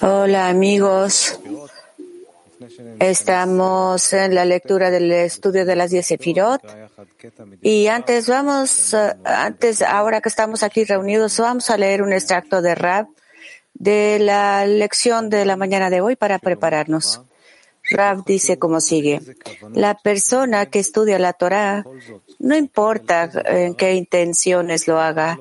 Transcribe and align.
Hola 0.00 0.48
amigos, 0.48 1.38
estamos 2.98 4.12
en 4.12 4.34
la 4.34 4.44
lectura 4.44 4.90
del 4.90 5.12
estudio 5.12 5.64
de 5.64 5.76
las 5.76 5.92
diez 5.92 6.06
Sefirot. 6.06 6.60
Y 7.60 7.86
antes 7.86 8.28
vamos, 8.28 8.94
antes, 9.22 9.80
ahora 9.82 10.20
que 10.20 10.28
estamos 10.28 10.64
aquí 10.64 10.82
reunidos, 10.84 11.38
vamos 11.38 11.70
a 11.70 11.76
leer 11.76 12.02
un 12.02 12.12
extracto 12.12 12.62
de 12.62 12.74
Rab 12.74 13.06
de 13.74 14.18
la 14.18 14.66
lección 14.66 15.30
de 15.30 15.44
la 15.44 15.56
mañana 15.56 15.88
de 15.88 16.00
hoy 16.00 16.16
para 16.16 16.40
prepararnos. 16.40 17.22
Rab 17.90 18.24
dice 18.24 18.58
como 18.58 18.80
sigue, 18.80 19.20
la 19.72 19.94
persona 19.94 20.66
que 20.66 20.80
estudia 20.80 21.18
la 21.20 21.32
Torah, 21.32 21.84
no 22.40 22.56
importa 22.56 23.30
en 23.44 23.76
qué 23.76 23.94
intenciones 23.94 24.88
lo 24.88 25.00
haga, 25.00 25.38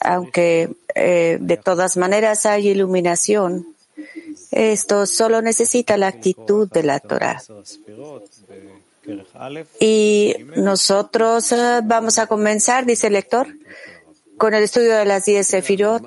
aunque 0.00 0.70
eh, 0.94 1.38
de 1.40 1.56
todas 1.56 1.96
maneras 1.96 2.46
hay 2.46 2.68
iluminación, 2.68 3.66
esto 4.50 5.06
solo 5.06 5.42
necesita 5.42 5.96
la 5.96 6.08
actitud 6.08 6.70
de 6.70 6.82
la 6.82 7.00
Torah. 7.00 7.42
Y 9.80 10.34
nosotros 10.56 11.52
eh, 11.52 11.80
vamos 11.82 12.18
a 12.18 12.26
comenzar, 12.26 12.84
dice 12.84 13.06
el 13.06 13.14
lector, 13.14 13.48
con 14.36 14.54
el 14.54 14.62
estudio 14.62 14.96
de 14.96 15.04
las 15.04 15.24
diez 15.24 15.46
Sefirot, 15.46 16.04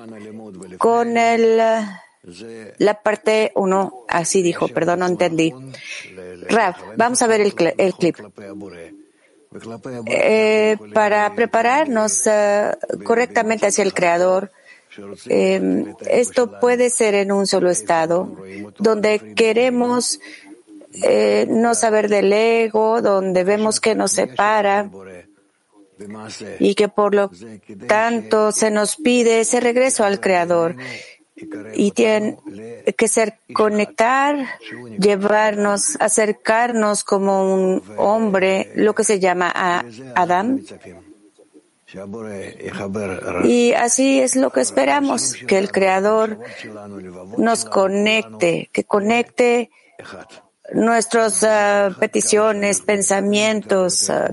con 0.78 1.16
el 1.16 1.60
la 2.78 3.02
parte 3.02 3.50
1, 3.56 4.04
así 4.08 4.42
dijo, 4.42 4.68
perdón, 4.68 5.00
no 5.00 5.06
entendí. 5.06 5.52
Rav, 6.48 6.76
vamos 6.96 7.20
a 7.22 7.26
ver 7.26 7.40
el, 7.40 7.54
el 7.76 7.94
clip. 7.94 8.16
Eh, 10.06 10.76
para 10.94 11.34
prepararnos 11.34 12.26
eh, 12.26 12.70
correctamente 13.04 13.66
hacia 13.66 13.84
el 13.84 13.92
Creador, 13.92 14.50
eh, 15.26 15.84
esto 16.08 16.58
puede 16.60 16.90
ser 16.90 17.14
en 17.14 17.32
un 17.32 17.46
solo 17.46 17.70
estado, 17.70 18.36
donde 18.78 19.34
queremos 19.34 20.20
no 21.48 21.74
saber 21.74 22.10
del 22.10 22.32
ego, 22.32 23.00
donde 23.00 23.44
vemos 23.44 23.80
que 23.80 23.94
nos 23.94 24.12
separa 24.12 24.90
y 26.58 26.74
que 26.74 26.88
por 26.88 27.14
lo 27.14 27.30
tanto 27.86 28.52
se 28.52 28.70
nos 28.70 28.96
pide 28.96 29.40
ese 29.40 29.60
regreso 29.60 30.04
al 30.04 30.20
Creador 30.20 30.76
y 31.74 31.90
tiene 31.92 32.38
que 32.96 33.08
ser 33.08 33.38
conectar, 33.52 34.36
llevarnos, 34.98 35.96
acercarnos 36.00 37.04
como 37.04 37.54
un 37.54 37.82
hombre, 37.96 38.72
lo 38.74 38.94
que 38.94 39.04
se 39.04 39.20
llama 39.20 39.52
a 39.54 39.84
Adam. 40.14 40.60
Y 43.44 43.72
así 43.72 44.20
es 44.20 44.36
lo 44.36 44.50
que 44.50 44.60
esperamos, 44.60 45.34
que 45.34 45.58
el 45.58 45.70
Creador 45.70 46.38
nos 47.36 47.64
conecte, 47.64 48.70
que 48.72 48.84
conecte 48.84 49.70
nuestras 50.72 51.44
ah, 51.44 51.94
peticiones, 51.98 52.80
pensamientos, 52.80 54.08
ah, 54.08 54.30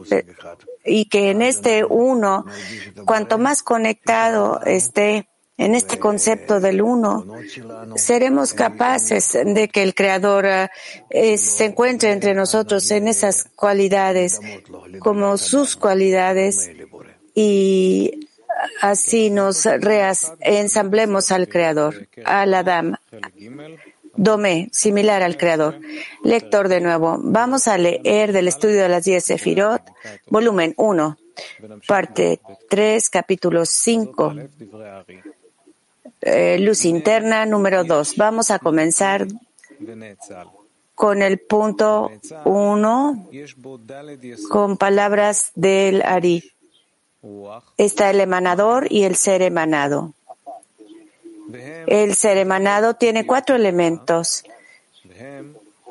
y 0.86 1.06
que 1.06 1.32
en 1.32 1.42
este 1.42 1.84
uno, 1.84 2.46
cuanto 3.06 3.38
más 3.38 3.62
conectado 3.62 4.62
esté, 4.66 5.28
en 5.60 5.76
este 5.76 6.00
concepto 6.00 6.62
del 6.62 6.82
uno, 6.82 7.26
seremos 7.96 8.54
capaces 8.54 9.38
de 9.44 9.68
que 9.68 9.84
el 9.84 9.94
Creador 9.94 10.48
eh, 11.10 11.38
se 11.38 11.66
encuentre 11.66 12.14
entre 12.14 12.34
nosotros 12.34 12.90
en 12.92 13.10
esas 13.10 13.50
cualidades 13.56 14.40
como 15.00 15.38
sus 15.38 15.76
cualidades 15.76 16.72
y 17.36 18.30
así 18.82 19.30
nos 19.30 19.68
ensamblemos 20.40 21.30
al 21.34 21.50
Creador, 21.50 22.08
al 22.24 22.54
Adam, 22.54 22.96
Dome, 24.16 24.70
similar 24.72 25.24
al 25.24 25.38
Creador. 25.38 25.80
Lector 26.24 26.70
de 26.70 26.82
nuevo. 26.82 27.18
Vamos 27.22 27.68
a 27.68 27.78
leer 27.78 28.32
del 28.32 28.48
estudio 28.48 28.82
de 28.82 28.90
las 28.90 29.04
diez 29.04 29.26
Sefirot, 29.26 29.82
volumen 30.28 30.74
1, 30.78 31.18
parte 31.86 32.40
3, 32.70 33.10
capítulo 33.10 33.66
5. 33.66 34.36
Eh, 36.22 36.60
luz 36.60 36.86
interna 36.86 37.46
número 37.46 37.84
dos. 37.84 38.16
Vamos 38.18 38.52
a 38.52 38.60
comenzar 38.60 39.28
con 40.96 41.22
el 41.22 41.40
punto 41.40 42.12
uno, 42.44 43.30
con 44.50 44.78
palabras 44.78 45.52
del 45.56 46.02
Ari. 46.02 46.52
Está 47.78 48.10
el 48.10 48.20
emanador 48.20 48.88
y 48.92 49.04
el 49.04 49.16
ser 49.16 49.42
emanado. 49.42 50.14
El 51.88 52.16
ser 52.16 52.38
emanado 52.38 52.96
tiene 52.96 53.26
cuatro 53.26 53.56
elementos. 53.56 54.44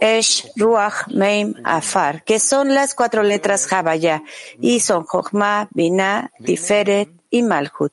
Esh, 0.01 0.53
Ruach, 0.57 1.09
Meim, 1.09 1.55
Afar, 1.65 2.23
que 2.23 2.39
son 2.39 2.73
las 2.75 2.95
cuatro 2.95 3.23
letras 3.23 3.67
Javaya, 3.67 4.23
y 4.61 4.81
son 4.81 5.05
Jochma, 5.05 5.69
Binah, 5.73 6.31
Tiferet 6.45 7.11
y 7.31 7.43
Malhut. 7.43 7.93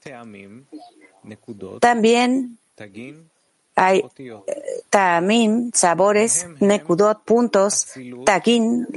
También 1.80 2.58
hay 3.75 4.06
eh, 4.18 4.84
tamim, 4.90 5.72
sabores, 5.74 6.47
nekudot, 6.59 7.24
puntos, 7.25 7.91
tagin, 8.25 8.88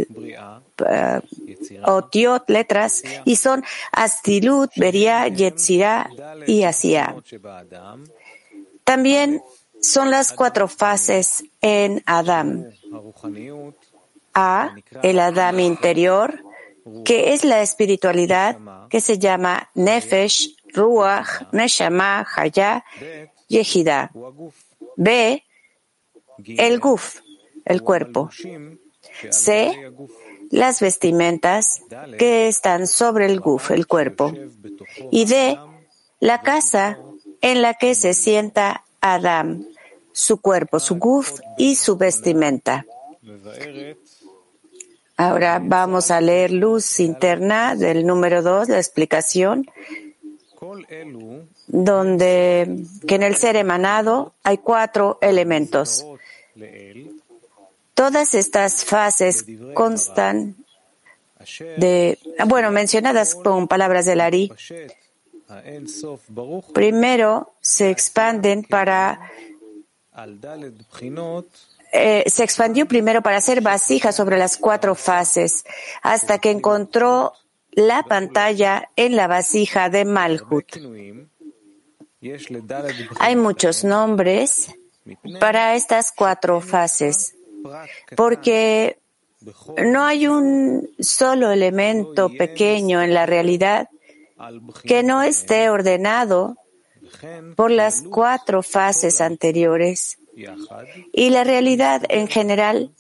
uh, 0.79 1.91
otiot, 1.91 2.49
letras, 2.49 3.03
y 3.25 3.37
son 3.37 3.65
astilut, 3.91 4.71
beria, 4.77 5.27
yetzirah 5.27 6.09
y 6.47 6.63
asia. 6.63 7.17
También 8.85 9.43
son 9.81 10.11
las 10.11 10.33
cuatro 10.33 10.69
fases 10.69 11.45
en 11.61 12.03
Adam. 12.07 12.67
A, 14.35 14.77
el 15.03 15.19
Adam 15.19 15.59
interior, 15.59 16.45
que 17.05 17.33
es 17.33 17.45
la 17.45 17.61
espiritualidad, 17.61 18.57
que 18.89 19.01
se 19.01 19.19
llama 19.19 19.69
Nefesh, 19.75 20.55
Ruach, 20.75 21.53
Neshama, 21.53 22.27
Haya, 22.37 22.85
Yehida. 23.49 24.11
B, 24.97 25.45
el 26.47 26.81
Guf, 26.81 27.21
el 27.65 27.83
cuerpo. 27.83 28.31
C, 29.31 29.93
las 30.51 30.81
vestimentas 30.81 31.83
que 32.19 32.49
están 32.49 32.87
sobre 32.87 33.27
el 33.27 33.41
Guf, 33.41 33.71
el 33.71 33.87
cuerpo. 33.87 34.33
Y 35.11 35.25
D, 35.25 35.59
la 36.21 36.43
casa 36.43 36.99
en 37.41 37.63
la 37.63 37.75
que 37.75 37.95
se 37.95 38.15
sienta 38.15 38.85
Adam, 39.01 39.65
su 40.13 40.41
cuerpo, 40.41 40.81
su 40.81 40.97
Guf 40.97 41.41
y 41.57 41.77
su 41.77 41.97
vestimenta. 41.97 42.85
Ahora 45.17 45.61
vamos 45.63 46.11
a 46.11 46.21
leer 46.21 46.53
luz 46.53 47.01
interna 47.01 47.75
del 47.75 48.07
número 48.07 48.43
2, 48.43 48.69
la 48.69 48.79
explicación 48.79 49.67
donde 51.67 52.85
que 53.07 53.15
en 53.15 53.23
el 53.23 53.37
ser 53.37 53.57
emanado 53.57 54.35
hay 54.43 54.59
cuatro 54.59 55.19
elementos. 55.21 56.05
Todas 57.95 58.35
estas 58.35 58.85
fases 58.85 59.45
constan 59.75 60.57
de, 61.79 62.19
bueno, 62.47 62.71
mencionadas 62.71 63.35
con 63.35 63.69
palabras 63.69 64.07
del 64.07 64.21
Ari. 64.21 64.53
Primero 66.75 67.55
se 67.61 67.91
expanden 67.91 68.65
para 68.65 69.21
eh, 71.93 72.25
se 72.27 72.45
expandió 72.45 72.87
primero 72.87 73.23
para 73.23 73.39
hacer 73.39 73.63
vasija 73.63 74.13
sobre 74.13 74.39
las 74.39 74.59
cuatro 74.59 74.95
fases, 74.95 75.65
hasta 76.03 76.39
que 76.39 76.51
encontró 76.51 77.33
la 77.73 78.03
pantalla 78.03 78.91
en 78.97 79.17
la 79.17 79.27
vasija 79.27 79.89
de 79.89 80.05
Malhut. 80.05 80.77
Hay 83.21 83.37
muchos 83.37 83.85
nombres 83.85 84.75
para 85.41 85.75
estas 85.75 86.13
cuatro 86.13 86.61
fases, 86.61 87.35
porque 88.17 88.99
no 89.85 90.05
hay 90.05 90.27
un 90.27 90.91
solo 90.99 91.53
elemento 91.53 92.29
pequeño 92.29 93.03
en 93.03 93.15
la 93.15 93.27
realidad 93.27 93.89
que 94.85 95.03
no 95.03 95.23
esté 95.23 95.71
ordenado 95.71 96.57
por 97.57 97.71
las 97.71 98.03
cuatro 98.03 98.63
fases 98.63 99.21
anteriores. 99.21 100.19
Y 101.13 101.31
la 101.31 101.45
realidad 101.45 102.03
en 102.09 102.29
general 102.29 102.93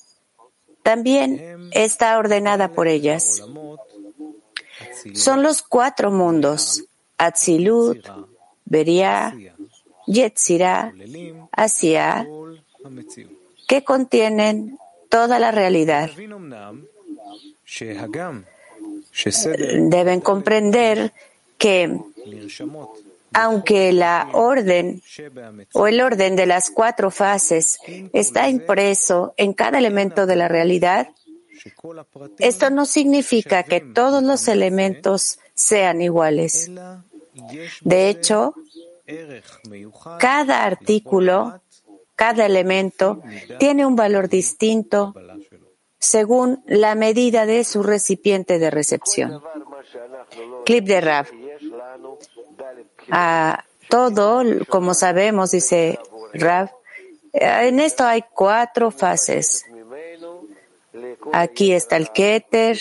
también 0.83 1.71
está 1.73 2.19
ordenada 2.19 2.69
por 2.69 2.89
ellas. 2.89 3.43
Son 5.15 5.43
los 5.43 5.63
cuatro 5.63 6.11
mundos, 6.11 6.85
Atzilut, 7.17 8.07
Beria, 8.65 9.35
Yetzirah, 10.07 10.93
Asia, 11.53 12.27
que 13.67 13.85
contienen 13.85 14.79
toda 15.09 15.39
la 15.39 15.51
realidad. 15.51 16.11
Deben 19.91 20.21
comprender 20.21 21.13
que 21.59 21.99
aunque 23.33 23.93
la 23.93 24.31
orden 24.33 25.03
o 25.73 25.87
el 25.87 26.01
orden 26.01 26.37
de 26.37 26.47
las 26.47 26.71
cuatro 26.71 27.11
fases 27.11 27.79
está 28.13 28.49
impreso 28.49 29.35
en 29.37 29.53
cada 29.53 29.79
elemento 29.79 30.27
de 30.27 30.37
la 30.37 30.49
realidad, 30.49 31.09
esto 32.39 32.71
no 32.71 32.87
significa 32.87 33.63
que 33.63 33.81
todos 33.81 34.23
los 34.23 34.49
elementos 34.49 35.39
sean 35.55 36.01
iguales. 36.03 36.71
De 37.83 38.09
hecho, 38.09 38.55
cada 40.19 40.65
artículo, 40.65 41.61
cada 42.15 42.47
elemento 42.47 43.23
tiene 43.59 43.87
un 43.87 43.97
valor 43.97 44.29
distinto 44.29 45.15
según 45.99 46.63
la 46.67 46.95
medida 46.95 47.47
de 47.47 47.65
su 47.65 47.83
recipiente 47.83 48.59
de 48.59 48.71
recepción. 48.71 49.43
Clip 50.65 50.85
de 50.85 51.01
Rav. 51.01 51.27
A 53.11 53.65
todo, 53.89 54.43
como 54.69 54.95
sabemos, 54.95 55.51
dice 55.51 55.99
Rav, 56.35 56.71
en 57.33 57.81
esto 57.81 58.05
hay 58.05 58.25
cuatro 58.35 58.91
fases. 58.91 59.65
Aquí 61.33 61.73
está 61.73 61.97
el 61.97 62.11
Keter, 62.11 62.79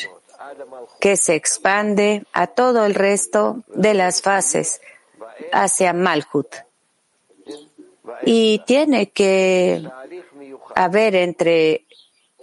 que 0.99 1.17
se 1.17 1.35
expande 1.35 2.25
a 2.33 2.47
todo 2.47 2.85
el 2.85 2.95
resto 2.95 3.63
de 3.67 3.93
las 3.93 4.21
fases 4.21 4.81
hacia 5.51 5.93
Malhut. 5.93 6.47
Y 8.23 8.63
tiene 8.65 9.09
que 9.09 9.87
haber 10.75 11.15
entre 11.15 11.85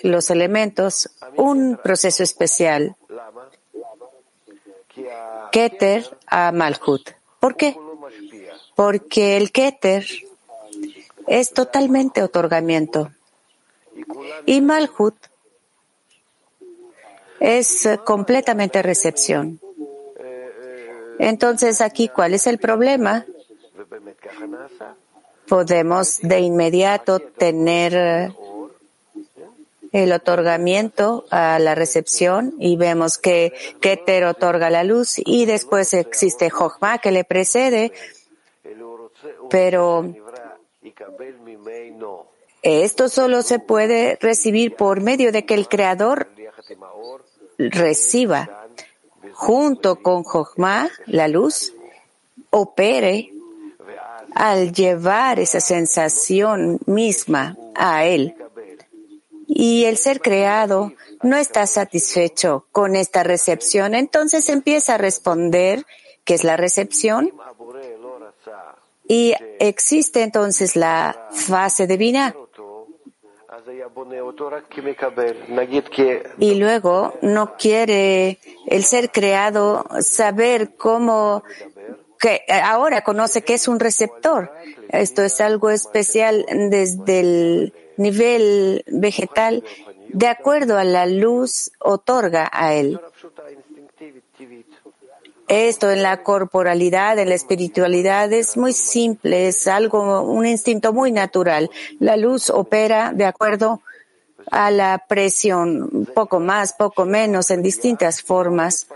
los 0.03 0.31
elementos 0.31 1.11
un 1.37 1.79
proceso 1.83 2.23
especial. 2.23 2.97
Keter 5.51 6.17
a 6.27 6.53
Malhut. 6.53 7.11
¿Por 7.41 7.57
qué? 7.57 7.77
Porque 8.75 9.37
el 9.37 9.51
Keter 9.51 10.07
es 11.27 11.53
totalmente 11.53 12.23
otorgamiento. 12.23 13.11
Y 14.47 14.61
Malhut 14.61 15.15
es 17.45 17.87
completamente 18.05 18.83
recepción. 18.83 19.61
Entonces, 21.19 21.83
aquí, 21.83 22.09
¿cuál 22.09 22.33
es 22.33 22.47
el 22.47 22.59
problema? 22.59 23.27
Podemos 25.47 26.21
de 26.23 26.41
inmediato 26.41 27.21
tener 27.21 28.33
el 29.93 30.13
otorgamiento 30.13 31.27
a 31.31 31.59
la 31.59 31.75
recepción 31.75 32.55
y 32.59 32.77
vemos 32.77 33.19
que 33.19 33.53
Keter 33.81 34.25
otorga 34.25 34.71
la 34.71 34.83
luz 34.83 35.17
y 35.19 35.45
después 35.45 35.93
existe 35.93 36.49
Jochma 36.49 36.99
que 36.99 37.13
le 37.13 37.25
precede, 37.25 37.93
pero 39.51 40.13
esto 42.63 43.11
solo 43.11 43.43
se 43.43 43.59
puede 43.59 44.19
recibir 44.21 44.75
por 44.75 45.03
medio 45.03 45.31
de 45.31 45.45
que 45.45 45.55
el 45.55 45.69
Creador 45.69 46.29
reciba 47.59 48.69
junto 49.33 49.97
con 49.97 50.23
Jochma, 50.23 50.89
la 51.07 51.29
luz, 51.29 51.73
opere 52.51 53.31
al 54.35 54.73
llevar 54.73 55.39
esa 55.39 55.61
sensación 55.61 56.81
misma 56.87 57.57
a 57.75 58.05
él 58.05 58.35
y 59.47 59.85
el 59.85 59.97
ser 59.97 60.21
creado 60.21 60.93
no 61.23 61.37
está 61.37 61.67
satisfecho 61.67 62.67
con 62.73 62.97
esta 62.97 63.23
recepción, 63.23 63.95
entonces 63.95 64.49
empieza 64.49 64.95
a 64.95 64.99
responder 64.99 65.85
que 66.25 66.35
es 66.35 66.45
la 66.45 66.57
recepción 66.57 67.33
y 69.07 69.35
existe 69.59 70.23
entonces 70.23 70.77
la 70.77 71.29
fase 71.31 71.87
divina. 71.87 72.35
Y 76.39 76.55
luego 76.57 77.15
no 77.23 77.57
quiere 77.57 78.39
el 78.67 78.85
ser 78.85 79.11
creado 79.11 79.85
saber 80.01 80.77
cómo 80.77 81.43
que 82.19 82.43
ahora 82.49 83.03
conoce 83.03 83.43
que 83.43 83.55
es 83.55 83.69
un 83.69 83.81
receptor. 83.81 84.53
Esto 84.89 85.23
es 85.23 85.41
algo 85.41 85.71
especial 85.71 86.47
desde 86.71 87.21
el 87.21 87.75
nivel 87.97 88.85
vegetal, 88.87 89.65
de 90.09 90.29
acuerdo 90.29 90.79
a 90.79 90.85
la 90.85 91.07
luz, 91.07 91.73
otorga 91.79 92.49
a 92.53 92.75
él. 92.75 93.01
Esto 95.49 95.91
en 95.91 96.03
la 96.03 96.23
corporalidad, 96.23 97.19
en 97.19 97.29
la 97.29 97.35
espiritualidad 97.35 98.33
es 98.33 98.57
muy 98.57 98.73
simple, 98.73 99.49
es 99.49 99.67
algo, 99.67 100.23
un 100.23 100.47
instinto 100.47 100.93
muy 100.93 101.13
natural. 101.13 101.71
La 102.01 102.17
luz 102.17 102.49
opera 102.49 103.13
de 103.13 103.27
acuerdo 103.27 103.83
a 104.51 104.71
la 104.71 105.05
presión, 105.07 106.09
poco 106.15 106.41
más, 106.41 106.73
poco 106.73 107.05
menos, 107.05 107.51
en 107.51 107.63
distintas 107.63 108.23
formas. 108.23 108.87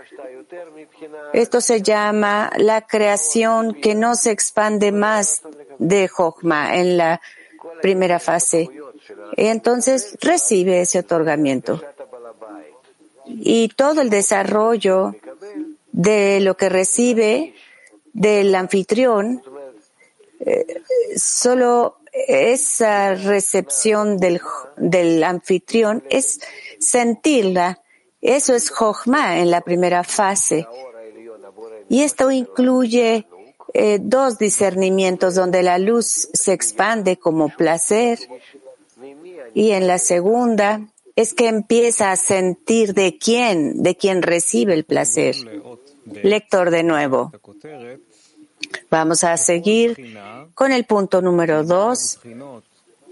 Esto 1.33 1.61
se 1.61 1.81
llama 1.81 2.51
la 2.57 2.81
creación 2.81 3.75
que 3.75 3.95
no 3.95 4.15
se 4.15 4.31
expande 4.31 4.91
más 4.91 5.41
de 5.77 6.07
Jochma 6.07 6.75
en 6.75 6.97
la 6.97 7.21
primera 7.81 8.19
fase. 8.19 8.69
Entonces 9.37 10.17
recibe 10.21 10.81
ese 10.81 10.99
otorgamiento. 10.99 11.81
Y 13.25 13.69
todo 13.69 14.01
el 14.01 14.09
desarrollo 14.09 15.15
de 15.99 16.39
lo 16.39 16.55
que 16.55 16.69
recibe 16.69 17.53
del 18.13 18.55
anfitrión, 18.55 19.43
eh, 20.39 20.81
solo 21.17 21.97
esa 22.13 23.15
recepción 23.15 24.17
del, 24.17 24.39
del 24.77 25.21
anfitrión 25.25 26.01
es 26.09 26.39
sentirla. 26.79 27.81
Eso 28.21 28.55
es 28.55 28.69
Jochma 28.69 29.39
en 29.39 29.51
la 29.51 29.59
primera 29.59 30.05
fase. 30.05 30.65
Y 31.89 32.03
esto 32.03 32.31
incluye 32.31 33.27
eh, 33.73 33.99
dos 34.01 34.37
discernimientos 34.37 35.35
donde 35.35 35.63
la 35.63 35.79
luz 35.79 36.29
se 36.31 36.53
expande 36.53 37.17
como 37.17 37.49
placer 37.49 38.19
y 39.53 39.71
en 39.71 39.85
la 39.85 39.97
segunda 39.97 40.87
es 41.19 41.33
que 41.33 41.49
empieza 41.49 42.13
a 42.13 42.15
sentir 42.15 42.93
de 42.93 43.17
quién, 43.17 43.83
de 43.83 43.97
quién 43.97 44.21
recibe 44.21 44.73
el 44.73 44.85
placer. 44.85 45.35
Lector 46.23 46.71
de 46.71 46.83
nuevo. 46.83 47.31
Vamos 48.89 49.23
a 49.23 49.37
seguir 49.37 50.17
con 50.53 50.71
el 50.71 50.85
punto 50.85 51.21
número 51.21 51.63
dos, 51.63 52.19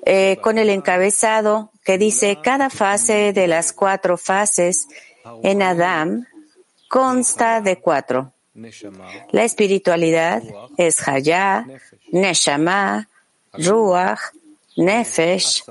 eh, 0.06 0.38
con 0.42 0.58
el 0.58 0.70
encabezado 0.70 1.72
que 1.84 1.98
dice 1.98 2.40
cada 2.44 2.70
fase 2.70 3.34
de 3.34 3.48
las 3.48 3.74
cuatro 3.74 4.18
fases 4.18 4.88
en 5.44 5.62
Adam 5.62 6.26
consta 6.88 7.62
de 7.62 7.78
cuatro. 7.78 8.34
La 9.32 9.44
espiritualidad 9.44 10.42
es 10.78 11.08
Hayah, 11.08 11.66
Neshama, 12.12 13.08
Ruach, 13.54 14.20
Nefesh, 14.76 15.64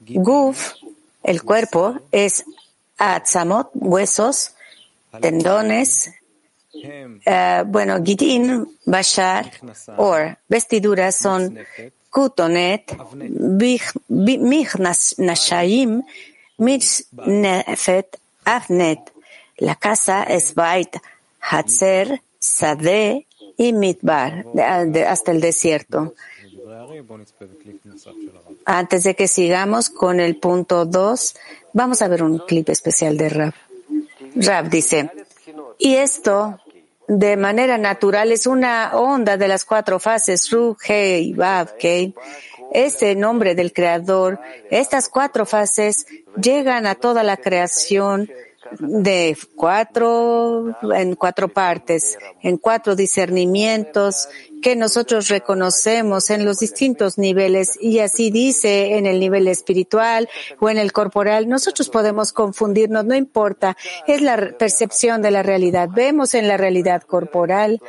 Guf, 0.00 0.74
el 1.22 1.42
cuerpo, 1.42 1.98
es 2.12 2.44
Atzamot, 2.98 3.70
huesos, 3.74 4.53
tendones, 5.20 6.12
uh, 6.74 7.64
bueno, 7.66 8.02
Gidin, 8.02 8.66
Bashar, 8.84 9.50
or 9.96 10.38
vestiduras 10.48 11.16
son 11.16 11.58
Kutonet, 12.10 12.96
Michnashayim, 14.08 16.02
Nefet, 16.58 18.20
Avnet. 18.44 19.12
La 19.58 19.74
casa 19.76 20.24
es 20.24 20.54
Bait, 20.54 20.96
Hatzer, 21.40 22.22
Sade 22.38 23.26
y 23.56 23.72
Midbar, 23.72 24.44
hasta 25.06 25.32
el 25.32 25.40
desierto. 25.40 26.14
Antes 28.64 29.04
de 29.04 29.14
que 29.14 29.28
sigamos 29.28 29.90
con 29.90 30.20
el 30.20 30.36
punto 30.36 30.84
2, 30.84 31.34
vamos 31.72 32.02
a 32.02 32.08
ver 32.08 32.22
un 32.22 32.38
clip 32.38 32.68
especial 32.68 33.16
de 33.16 33.28
Rab. 33.28 33.54
Rab 34.34 34.68
dice, 34.68 35.10
y 35.78 35.96
esto 35.96 36.58
de 37.06 37.36
manera 37.36 37.78
natural 37.78 38.32
es 38.32 38.46
una 38.46 38.92
onda 38.94 39.36
de 39.36 39.48
las 39.48 39.64
cuatro 39.64 39.98
fases, 39.98 40.50
Ru, 40.50 40.76
Hei, 40.86 41.32
Vav, 41.34 41.76
Kei. 41.76 42.14
Este 42.72 43.14
nombre 43.14 43.54
del 43.54 43.72
creador, 43.72 44.40
estas 44.70 45.08
cuatro 45.08 45.46
fases 45.46 46.06
llegan 46.40 46.86
a 46.86 46.94
toda 46.94 47.22
la 47.22 47.36
creación 47.36 48.28
de 48.78 49.36
cuatro, 49.54 50.76
en 50.94 51.14
cuatro 51.14 51.48
partes, 51.48 52.18
en 52.42 52.58
cuatro 52.58 52.96
discernimientos 52.96 54.28
que 54.64 54.76
nosotros 54.76 55.28
reconocemos 55.28 56.30
en 56.30 56.46
los 56.46 56.58
distintos 56.58 57.18
niveles 57.18 57.78
y 57.78 57.98
así 57.98 58.30
dice 58.30 58.96
en 58.96 59.04
el 59.04 59.20
nivel 59.20 59.46
espiritual 59.46 60.26
o 60.58 60.70
en 60.70 60.78
el 60.78 60.90
corporal. 60.90 61.48
Nosotros 61.48 61.90
podemos 61.90 62.32
confundirnos, 62.32 63.04
no 63.04 63.14
importa, 63.14 63.76
es 64.06 64.22
la 64.22 64.56
percepción 64.58 65.20
de 65.20 65.30
la 65.30 65.42
realidad. 65.42 65.90
Vemos 65.92 66.32
en 66.32 66.48
la 66.48 66.56
realidad 66.56 67.02
corporal 67.02 67.82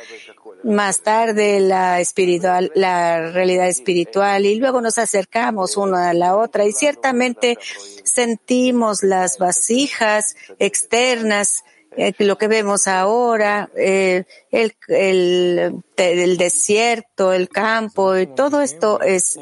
más 0.64 1.00
tarde 1.00 1.60
la 1.60 2.00
espiritual, 2.00 2.72
la 2.74 3.30
realidad 3.30 3.68
espiritual 3.68 4.46
y 4.46 4.56
luego 4.56 4.80
nos 4.80 4.98
acercamos 4.98 5.76
una 5.76 6.10
a 6.10 6.14
la 6.14 6.36
otra 6.36 6.64
y 6.64 6.72
ciertamente 6.72 7.58
sentimos 8.04 9.02
las 9.02 9.38
vasijas 9.38 10.36
externas 10.58 11.64
eh, 11.96 12.12
lo 12.18 12.36
que 12.36 12.46
vemos 12.46 12.88
ahora, 12.88 13.70
eh, 13.74 14.24
el, 14.50 14.74
el, 14.86 16.36
desierto, 16.36 17.32
el 17.32 17.48
campo, 17.48 18.18
y 18.18 18.26
todo 18.26 18.60
esto 18.60 19.00
es 19.00 19.38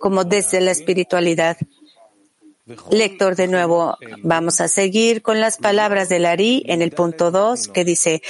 como 0.00 0.24
desde 0.24 0.62
la 0.62 0.70
espiritualidad. 0.70 1.58
Lector, 2.90 3.36
de 3.36 3.48
nuevo, 3.48 3.98
vamos 4.22 4.62
a 4.62 4.68
seguir 4.68 5.20
con 5.20 5.40
las 5.40 5.58
palabras 5.58 6.08
de 6.08 6.20
Lari 6.20 6.62
en 6.66 6.80
el 6.80 6.92
punto 6.92 7.30
2 7.30 7.68
que 7.68 7.84
dice, 7.84 8.22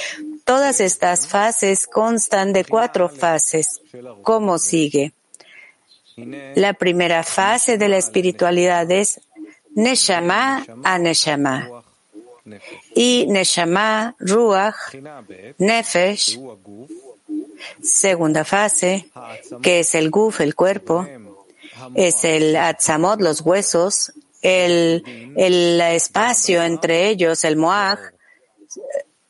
todas 0.43 0.79
estas 0.79 1.27
fases 1.27 1.87
constan 1.87 2.53
de 2.53 2.65
cuatro 2.65 3.09
fases. 3.09 3.81
¿Cómo 4.21 4.57
sigue? 4.57 5.13
La 6.55 6.73
primera 6.73 7.23
fase 7.23 7.77
de 7.77 7.89
la 7.89 7.97
espiritualidad 7.97 8.89
es 8.91 9.19
Neshama 9.75 10.65
a 10.83 10.99
Neshama. 10.99 11.83
Y 12.93 13.25
Neshama, 13.29 14.15
Ruach, 14.19 14.93
Nefesh, 15.57 16.39
segunda 17.81 18.43
fase, 18.43 19.09
que 19.61 19.79
es 19.79 19.95
el 19.95 20.09
Guf, 20.09 20.41
el 20.41 20.53
cuerpo, 20.53 21.07
es 21.95 22.23
el 22.25 22.55
Atzamot, 22.55 23.21
los 23.21 23.41
huesos, 23.41 24.13
el, 24.41 25.33
el 25.37 25.79
espacio 25.81 26.63
entre 26.63 27.07
ellos, 27.07 27.43
el 27.45 27.55
Moaj, 27.55 27.99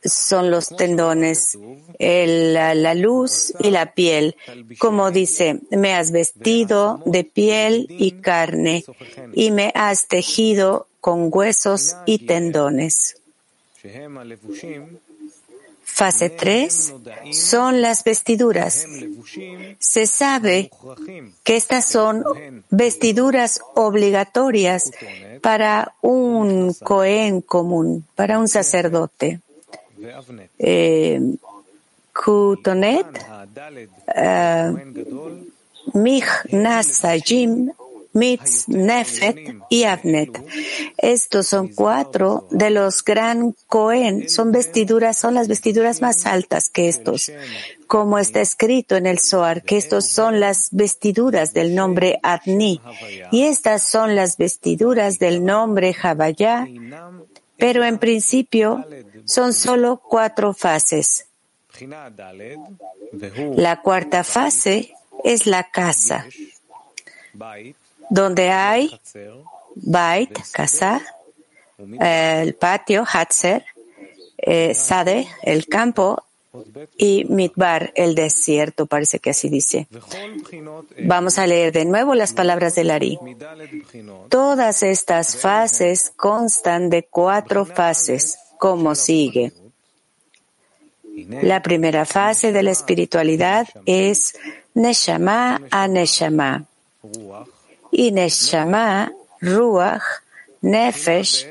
son 0.06 0.52
los 0.52 0.70
tendones, 0.70 1.58
la, 2.00 2.96
luz 2.96 3.54
y 3.60 3.72
la 3.72 3.94
piel. 3.94 4.36
Como 4.78 5.12
dice, 5.12 5.60
me 5.72 5.94
has 5.94 6.12
vestido 6.12 7.02
de 7.06 7.24
piel 7.24 7.88
y 7.90 8.12
carne 8.14 8.86
y 9.34 9.52
me 9.52 9.72
has 9.76 10.08
tejido 10.08 10.88
con 11.00 11.30
huesos 11.32 11.96
y 12.06 12.20
tendones. 12.20 13.18
Fase 15.84 16.32
3 16.32 16.94
son 17.32 17.82
las 17.82 18.04
vestiduras. 18.04 18.88
Se 19.78 20.08
sabe 20.08 20.72
que 21.44 21.56
estas 21.56 21.86
son 21.86 22.24
vestiduras 22.72 23.62
obligatorias 23.76 24.92
para 25.42 25.94
un 26.02 26.74
Cohen 26.74 27.42
común, 27.42 28.08
para 28.16 28.40
un 28.40 28.48
sacerdote. 28.48 29.40
Eh, 30.60 31.20
Kutonet, 32.14 33.08
Mich 35.94 36.28
Nasajim, 36.52 37.72
Mitz, 38.14 38.68
Nefet 38.68 39.56
y 39.70 39.84
Avnet. 39.86 40.30
Estos 40.98 41.48
son 41.48 41.70
cuatro 41.70 42.48
de 42.52 42.70
los 42.70 43.04
gran 43.04 43.56
Cohen. 43.68 44.30
Son 44.30 44.52
vestiduras, 44.52 45.18
son 45.18 45.34
las 45.34 45.48
vestiduras 45.48 46.02
más 46.02 46.28
altas 46.28 46.70
que 46.70 46.88
estos. 46.88 47.32
Como 47.88 48.20
está 48.20 48.42
escrito 48.42 48.96
en 48.96 49.08
el 49.08 49.20
Zohar, 49.20 49.64
que 49.64 49.78
estos 49.78 50.08
son 50.08 50.40
las 50.40 50.70
vestiduras 50.72 51.54
del 51.54 51.74
nombre 51.74 52.20
Adni. 52.22 52.80
Y 53.32 53.44
estas 53.44 53.82
son 53.90 54.16
las 54.16 54.38
vestiduras 54.38 55.18
del 55.18 55.44
nombre 55.44 55.96
Havaya. 56.02 56.68
Pero 57.58 57.84
en 57.84 57.98
principio 57.98 58.86
son 59.26 59.54
solo 59.54 59.98
cuatro 59.98 60.54
fases. 60.54 61.28
La 63.56 63.82
cuarta 63.82 64.24
fase 64.24 64.94
es 65.24 65.48
la 65.48 65.70
casa 65.70 66.26
donde 68.10 68.52
hay 68.52 69.00
Bait, 69.76 70.38
casa, 70.52 71.02
el 71.78 72.54
patio, 72.54 73.04
Hatzer, 73.12 73.66
eh, 74.38 74.76
Sade, 74.76 75.28
el 75.42 75.66
campo, 75.66 76.24
y 76.98 77.26
Midbar, 77.26 77.92
el 77.96 78.14
desierto, 78.14 78.86
parece 78.86 79.20
que 79.20 79.32
así 79.32 79.50
dice. 79.50 79.88
Vamos 81.00 81.40
a 81.40 81.48
leer 81.48 81.74
de 81.74 81.86
nuevo 81.86 82.14
las 82.14 82.34
palabras 82.34 82.76
de 82.76 82.84
Lari. 82.84 83.18
Todas 84.30 84.84
estas 84.84 85.38
fases 85.38 86.12
constan 86.16 86.92
de 86.92 87.04
cuatro 87.04 87.66
fases, 87.66 88.38
como 88.64 88.96
sigue. 88.96 89.52
La 91.42 91.62
primera 91.62 92.06
fase 92.06 92.54
de 92.54 92.64
la 92.64 92.72
espiritualidad 92.72 93.68
es 93.86 94.38
Neshama. 94.74 95.62
A 95.70 95.90
Neshama 95.90 96.66
y 97.92 98.14
Neshama, 98.14 99.12
Ruach, 99.42 100.02
Nefesh, 100.62 101.46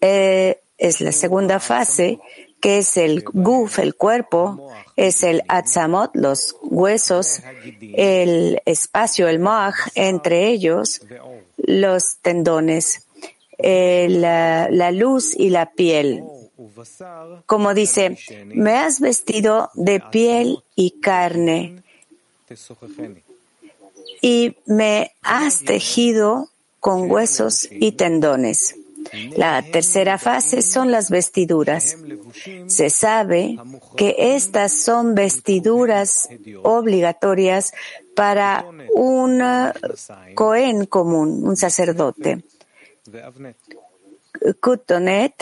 eh, 0.00 0.60
es 0.78 1.00
la 1.02 1.12
segunda 1.12 1.60
fase, 1.60 2.18
que 2.58 2.78
es 2.78 2.96
el 2.96 3.22
Guf, 3.22 3.78
el 3.78 3.96
cuerpo, 3.96 4.72
es 4.96 5.22
el 5.22 5.42
Atzamot, 5.46 6.10
los 6.14 6.56
huesos, 6.62 7.40
el 7.80 8.62
espacio, 8.64 9.28
el 9.28 9.40
Moach, 9.40 9.76
entre 9.94 10.48
ellos 10.48 11.02
los 11.58 12.16
tendones, 12.22 13.05
eh, 13.58 14.08
la, 14.10 14.68
la 14.70 14.90
luz 14.90 15.34
y 15.36 15.50
la 15.50 15.72
piel. 15.72 16.24
Como 17.46 17.74
dice, 17.74 18.18
me 18.46 18.72
has 18.72 19.00
vestido 19.00 19.70
de 19.74 20.00
piel 20.00 20.62
y 20.74 20.92
carne 21.00 21.82
y 24.22 24.56
me 24.66 25.12
has 25.22 25.64
tejido 25.64 26.48
con 26.80 27.10
huesos 27.10 27.68
y 27.70 27.92
tendones. 27.92 28.76
La 29.36 29.62
tercera 29.62 30.18
fase 30.18 30.62
son 30.62 30.90
las 30.90 31.10
vestiduras. 31.10 31.96
Se 32.66 32.90
sabe 32.90 33.56
que 33.96 34.16
estas 34.18 34.72
son 34.72 35.14
vestiduras 35.14 36.28
obligatorias 36.62 37.72
para 38.14 38.64
un 38.94 39.42
Cohen 40.34 40.86
común, 40.86 41.46
un 41.46 41.56
sacerdote. 41.56 42.42
Kutonet, 44.60 45.34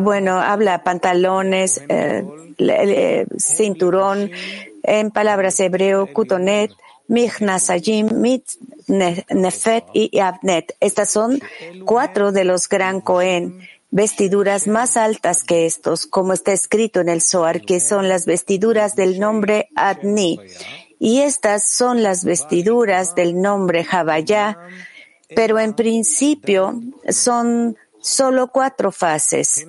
bueno, 0.00 0.40
habla 0.40 0.84
pantalones, 0.84 1.82
eh, 1.88 2.24
eh, 2.58 3.26
cinturón, 3.38 4.30
en 4.82 5.10
palabras 5.10 5.58
hebreo, 5.60 6.06
kutonet, 6.12 6.70
Michnasayim, 7.08 8.08
Mit, 8.20 8.44
Nefet 8.86 9.84
y 9.92 10.18
Abnet. 10.18 10.76
Estas 10.80 11.10
son 11.10 11.40
cuatro 11.84 12.32
de 12.32 12.44
los 12.44 12.68
gran 12.68 13.00
Cohen, 13.00 13.68
vestiduras 13.90 14.66
más 14.66 14.96
altas 14.96 15.44
que 15.44 15.66
estos, 15.66 16.06
como 16.06 16.32
está 16.32 16.52
escrito 16.52 17.00
en 17.00 17.08
el 17.08 17.20
Zohar, 17.20 17.60
que 17.60 17.80
son 17.80 18.08
las 18.08 18.24
vestiduras 18.24 18.96
del 18.96 19.20
nombre 19.20 19.68
Adni. 19.74 20.40
Y 20.98 21.20
estas 21.20 21.68
son 21.68 22.02
las 22.02 22.24
vestiduras 22.24 23.14
del 23.14 23.40
nombre 23.40 23.84
Havaya, 23.90 24.56
pero 25.34 25.58
en 25.58 25.74
principio 25.74 26.80
son 27.08 27.76
solo 28.00 28.48
cuatro 28.48 28.92
fases. 28.92 29.66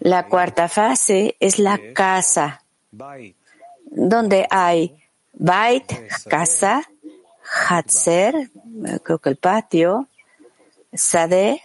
La 0.00 0.28
cuarta 0.28 0.68
fase 0.68 1.36
es 1.38 1.58
la 1.58 1.78
casa, 1.94 2.62
donde 3.84 4.46
hay 4.50 4.96
Bait, 5.34 5.84
casa, 6.28 6.82
Hatzer, 7.42 8.50
creo 9.02 9.18
que 9.18 9.30
el 9.30 9.36
patio, 9.36 10.08
Sade 10.92 11.62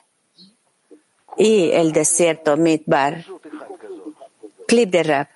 y 1.37 1.71
el 1.71 1.91
desierto 1.91 2.57
Midbar. 2.57 3.25
Clip 4.67 4.89
de 4.89 5.03
rap. 5.03 5.29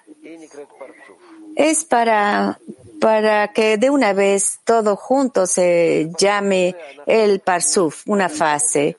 Es 1.55 1.85
para, 1.85 2.59
para 3.01 3.51
que 3.51 3.77
de 3.77 3.89
una 3.89 4.13
vez 4.13 4.59
todo 4.63 4.95
junto 4.95 5.47
se 5.47 6.11
llame 6.19 6.75
el 7.07 7.39
Parsuf, 7.39 8.03
una 8.05 8.29
fase. 8.29 8.97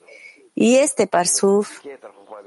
Y 0.56 0.76
este 0.76 1.06
Parsuf, 1.06 1.86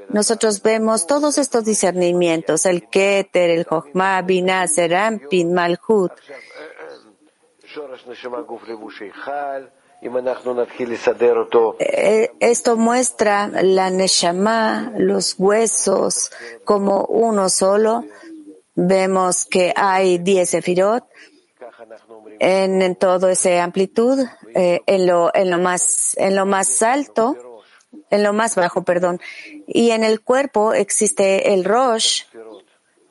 nosotros 0.09 0.61
vemos 0.61 1.07
todos 1.07 1.37
estos 1.37 1.63
discernimientos, 1.63 2.65
el 2.65 2.89
Keter, 2.89 3.49
el 3.49 3.63
Jochma, 3.63 4.21
Binah, 4.21 4.67
Serampin, 4.67 5.53
Malhut, 5.53 6.11
eh, 11.79 12.31
esto 12.39 12.77
muestra 12.77 13.47
la 13.47 13.89
Neshama, 13.89 14.93
los 14.97 15.35
huesos, 15.39 16.31
como 16.65 17.05
uno 17.05 17.49
solo. 17.49 18.03
Vemos 18.75 19.45
que 19.45 19.73
hay 19.75 20.17
10 20.17 20.49
sefirot 20.49 21.05
en, 22.39 22.81
en 22.81 22.95
toda 22.95 23.31
esa 23.31 23.63
amplitud, 23.63 24.25
eh, 24.53 24.81
en, 24.85 25.07
lo, 25.07 25.31
en, 25.33 25.51
lo 25.51 25.57
más, 25.57 26.15
en 26.17 26.35
lo 26.35 26.45
más 26.45 26.81
alto, 26.81 27.35
en 28.09 28.23
lo 28.23 28.33
más 28.33 28.55
bajo, 28.55 28.83
perdón. 28.83 29.19
Y 29.67 29.91
en 29.91 30.03
el 30.03 30.21
cuerpo 30.21 30.73
existe 30.73 31.53
el 31.53 31.63
Rosh, 31.63 32.23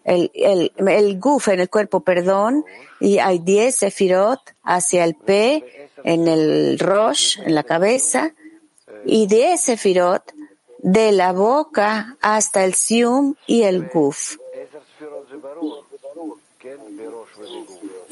el, 0.04 0.30
el, 0.34 0.72
el 0.76 1.18
guf 1.18 1.48
en 1.48 1.60
el 1.60 1.70
cuerpo, 1.70 2.00
perdón, 2.00 2.64
y 3.00 3.18
hay 3.18 3.38
10 3.38 3.74
sefirot 3.74 4.40
hacia 4.62 5.04
el 5.04 5.14
P, 5.14 5.90
en 6.04 6.28
el 6.28 6.78
rosh, 6.78 7.38
en 7.40 7.54
la 7.54 7.64
cabeza, 7.64 8.34
y 9.06 9.26
10 9.26 9.60
sefirot 9.60 10.32
de 10.78 11.12
la 11.12 11.32
boca 11.32 12.16
hasta 12.20 12.64
el 12.64 12.74
sium 12.74 13.34
y 13.46 13.62
el 13.62 13.88
guf. 13.88 14.36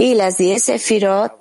Y 0.02 0.14
las 0.14 0.36
10 0.36 0.60
sefirot 0.60 1.32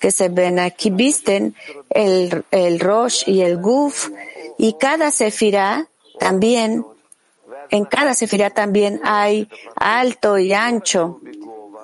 que 0.00 0.10
se 0.10 0.30
ven 0.30 0.58
aquí 0.58 0.88
visten 0.88 1.54
el, 1.90 2.44
el 2.50 2.80
rosh 2.80 3.24
y 3.26 3.42
el 3.42 3.58
guf, 3.58 4.08
y 4.56 4.72
cada 4.78 5.10
sefirá 5.10 5.86
también 6.18 6.86
en 7.68 7.84
cada 7.84 8.14
sefirá 8.14 8.48
también 8.48 9.02
hay 9.04 9.50
alto 9.74 10.38
y 10.38 10.54
ancho. 10.54 11.20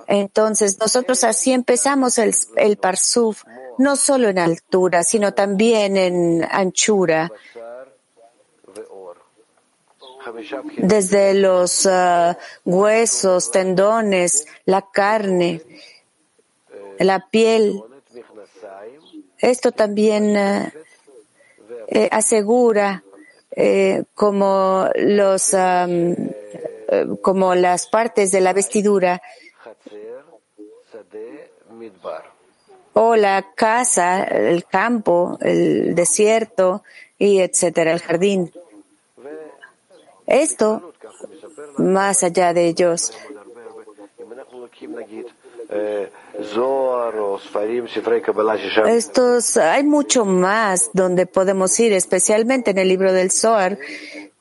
Entonces, 0.06 0.78
nosotros 0.78 1.22
así 1.22 1.52
empezamos 1.52 2.16
el, 2.16 2.34
el 2.56 2.78
parsuf, 2.78 3.44
no 3.76 3.96
solo 3.96 4.30
en 4.30 4.38
altura, 4.38 5.02
sino 5.02 5.34
también 5.34 5.98
en 5.98 6.48
anchura. 6.50 7.30
Desde 10.78 11.34
los 11.34 11.84
uh, 11.84 12.34
huesos, 12.64 13.50
tendones, 13.50 14.46
la 14.64 14.80
carne, 14.82 15.62
la 16.98 17.26
piel. 17.30 17.82
Esto 19.38 19.72
también 19.72 20.36
uh, 20.36 20.70
eh, 21.88 22.08
asegura 22.10 23.02
eh, 23.50 24.04
como 24.14 24.88
los 24.94 25.54
eh, 25.54 26.16
como 27.20 27.54
las 27.54 27.86
partes 27.88 28.30
de 28.32 28.40
la 28.40 28.52
vestidura 28.52 29.20
o 32.94 33.16
la 33.16 33.52
casa, 33.54 34.24
el 34.24 34.64
campo, 34.66 35.38
el 35.40 35.94
desierto 35.94 36.82
y 37.18 37.40
etcétera, 37.40 37.92
el 37.92 38.00
jardín. 38.00 38.52
Esto, 40.26 40.92
más 41.78 42.22
allá 42.22 42.52
de 42.52 42.66
ellos, 42.66 43.12
estos, 48.86 49.56
hay 49.56 49.84
mucho 49.84 50.24
más 50.24 50.90
donde 50.92 51.26
podemos 51.26 51.78
ir, 51.78 51.92
especialmente 51.92 52.70
en 52.70 52.78
el 52.78 52.88
libro 52.88 53.12
del 53.12 53.30
Zohar. 53.30 53.78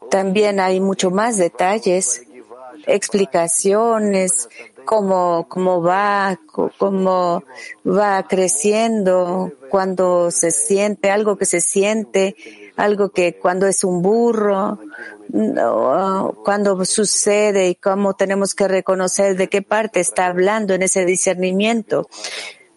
También 0.10 0.60
hay 0.60 0.80
mucho 0.80 1.12
más 1.12 1.38
detalles, 1.38 2.24
explicaciones, 2.86 4.50
cómo, 4.86 5.48
cómo 5.50 5.82
va, 5.82 6.40
cómo 6.78 7.44
va 7.86 8.24
creciendo, 8.28 9.52
cuando 9.70 10.32
se 10.32 10.52
siente, 10.52 11.12
algo 11.12 11.38
que 11.38 11.46
se 11.46 11.62
siente, 11.62 12.36
algo 12.76 13.10
que 13.10 13.38
cuando 13.38 13.68
es 13.68 13.84
un 13.84 14.02
burro, 14.02 14.80
cuando 16.44 16.84
sucede 16.86 17.70
y 17.70 17.76
cómo 17.76 18.16
tenemos 18.16 18.54
que 18.54 18.68
reconocer 18.68 19.38
de 19.38 19.48
qué 19.48 19.62
parte 19.62 20.00
está 20.00 20.28
hablando 20.28 20.74
en 20.74 20.84
ese 20.84 21.06
discernimiento. 21.06 22.08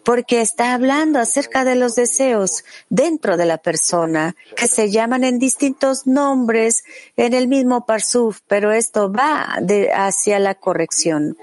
Porque 0.03 0.41
está 0.41 0.75
hablando 0.75 1.17
acerca 1.17 1.63
de 1.63 1.73
los 1.73 1.95
deseos 1.95 2.63
dentro 2.89 3.37
de 3.37 3.47
la 3.47 3.57
persona, 3.57 4.35
que 4.55 4.67
se 4.67 4.91
llaman 4.91 5.23
en 5.23 5.39
distintos 5.39 6.05
nombres 6.05 6.83
en 7.17 7.33
el 7.33 7.47
mismo 7.47 7.87
parsuf, 7.87 8.41
pero 8.45 8.71
esto 8.71 9.11
va 9.11 9.57
de, 9.61 9.91
hacia 9.91 10.37
la 10.37 10.53
corrección. 10.53 11.35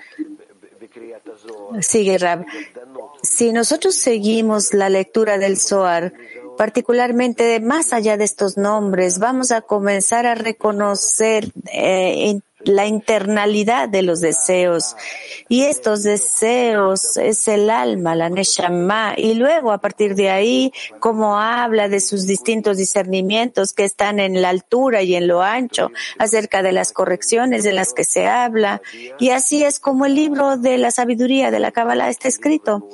Sigue 1.80 2.18
Rab. 2.18 2.46
Si 3.22 3.52
nosotros 3.52 3.94
seguimos 3.94 4.74
la 4.74 4.88
lectura 4.88 5.38
del 5.38 5.58
Zohar, 5.58 6.12
particularmente 6.56 7.60
más 7.60 7.92
allá 7.92 8.16
de 8.16 8.24
estos 8.24 8.56
nombres, 8.56 9.18
vamos 9.18 9.50
a 9.50 9.62
comenzar 9.62 10.26
a 10.26 10.34
reconocer 10.34 11.50
eh, 11.72 12.40
la 12.64 12.86
internalidad 12.86 13.88
de 13.88 14.02
los 14.02 14.20
deseos. 14.20 14.96
Y 15.48 15.62
estos 15.62 16.02
deseos 16.02 17.16
es 17.16 17.48
el 17.48 17.70
alma, 17.70 18.14
la 18.14 18.28
neshama. 18.28 19.14
Y 19.16 19.34
luego, 19.34 19.72
a 19.72 19.78
partir 19.78 20.14
de 20.14 20.30
ahí, 20.30 20.72
como 21.00 21.38
habla 21.38 21.88
de 21.88 22.00
sus 22.00 22.26
distintos 22.26 22.76
discernimientos 22.76 23.72
que 23.72 23.84
están 23.84 24.20
en 24.20 24.40
la 24.40 24.50
altura 24.50 25.02
y 25.02 25.14
en 25.14 25.26
lo 25.26 25.42
ancho, 25.42 25.90
acerca 26.18 26.62
de 26.62 26.72
las 26.72 26.92
correcciones 26.92 27.64
de 27.64 27.72
las 27.72 27.92
que 27.92 28.04
se 28.04 28.26
habla. 28.26 28.80
Y 29.18 29.30
así 29.30 29.64
es 29.64 29.80
como 29.80 30.06
el 30.06 30.14
libro 30.14 30.56
de 30.56 30.78
la 30.78 30.90
sabiduría 30.90 31.50
de 31.50 31.60
la 31.60 31.72
Kabbalah 31.72 32.10
está 32.10 32.28
escrito 32.28 32.88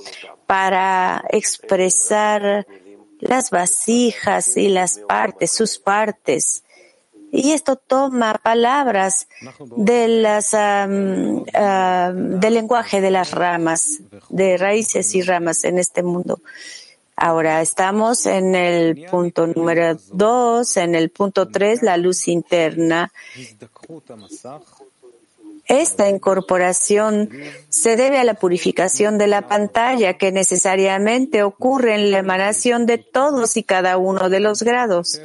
para 0.47 1.25
expresar 1.31 2.67
las 3.21 3.51
vasijas 3.51 4.57
y 4.57 4.69
las 4.69 4.99
partes, 4.99 5.51
sus 5.53 5.79
partes. 5.79 6.65
Y 7.31 7.53
esto 7.53 7.77
toma 7.77 8.41
palabras 8.43 9.29
de 9.77 10.09
las, 10.09 10.53
del 10.53 11.45
lenguaje 12.55 13.01
de 13.01 13.11
las 13.11 13.33
ramas, 13.33 14.01
de 14.31 14.57
raíces 14.57 15.15
y 15.15 15.23
ramas 15.23 15.65
en 15.65 15.79
este 15.79 16.03
mundo. 16.03 16.41
Ahora 17.21 17.61
estamos 17.61 18.27
en 18.27 18.55
el 18.55 19.05
punto 19.11 19.49
número 19.49 19.99
dos, 20.13 20.77
en 20.77 20.95
el 20.95 21.11
punto 21.11 21.49
tres, 21.49 21.83
la 21.83 21.97
luz 21.97 22.29
interna. 22.29 23.13
Esta 25.69 26.09
incorporación 26.09 27.29
se 27.69 27.97
debe 27.97 28.19
a 28.19 28.25
la 28.25 28.35
purificación 28.35 29.19
de 29.19 29.27
la 29.27 29.43
pantalla 29.43 30.15
que 30.15 30.33
necesariamente 30.33 31.43
ocurre 31.43 31.95
en 31.95 32.11
la 32.11 32.19
emanación 32.19 32.87
de 32.87 32.97
todos 32.97 33.59
y 33.59 33.63
cada 33.63 33.99
uno 33.99 34.31
de 34.31 34.41
los 34.41 34.63
grados, 34.63 35.21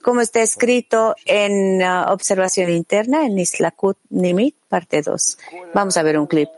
como 0.00 0.22
está 0.22 0.40
escrito 0.40 1.14
en 1.26 1.82
uh, 1.82 2.10
Observación 2.10 2.70
Interna 2.70 3.26
en 3.26 3.38
Islakut 3.38 3.98
Nimit, 4.08 4.56
parte 4.68 5.02
2. 5.02 5.38
Vamos 5.74 5.96
a 5.98 6.02
ver 6.02 6.18
un 6.18 6.26
clip. 6.26 6.48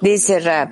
Dice 0.00 0.40
Rab. 0.40 0.70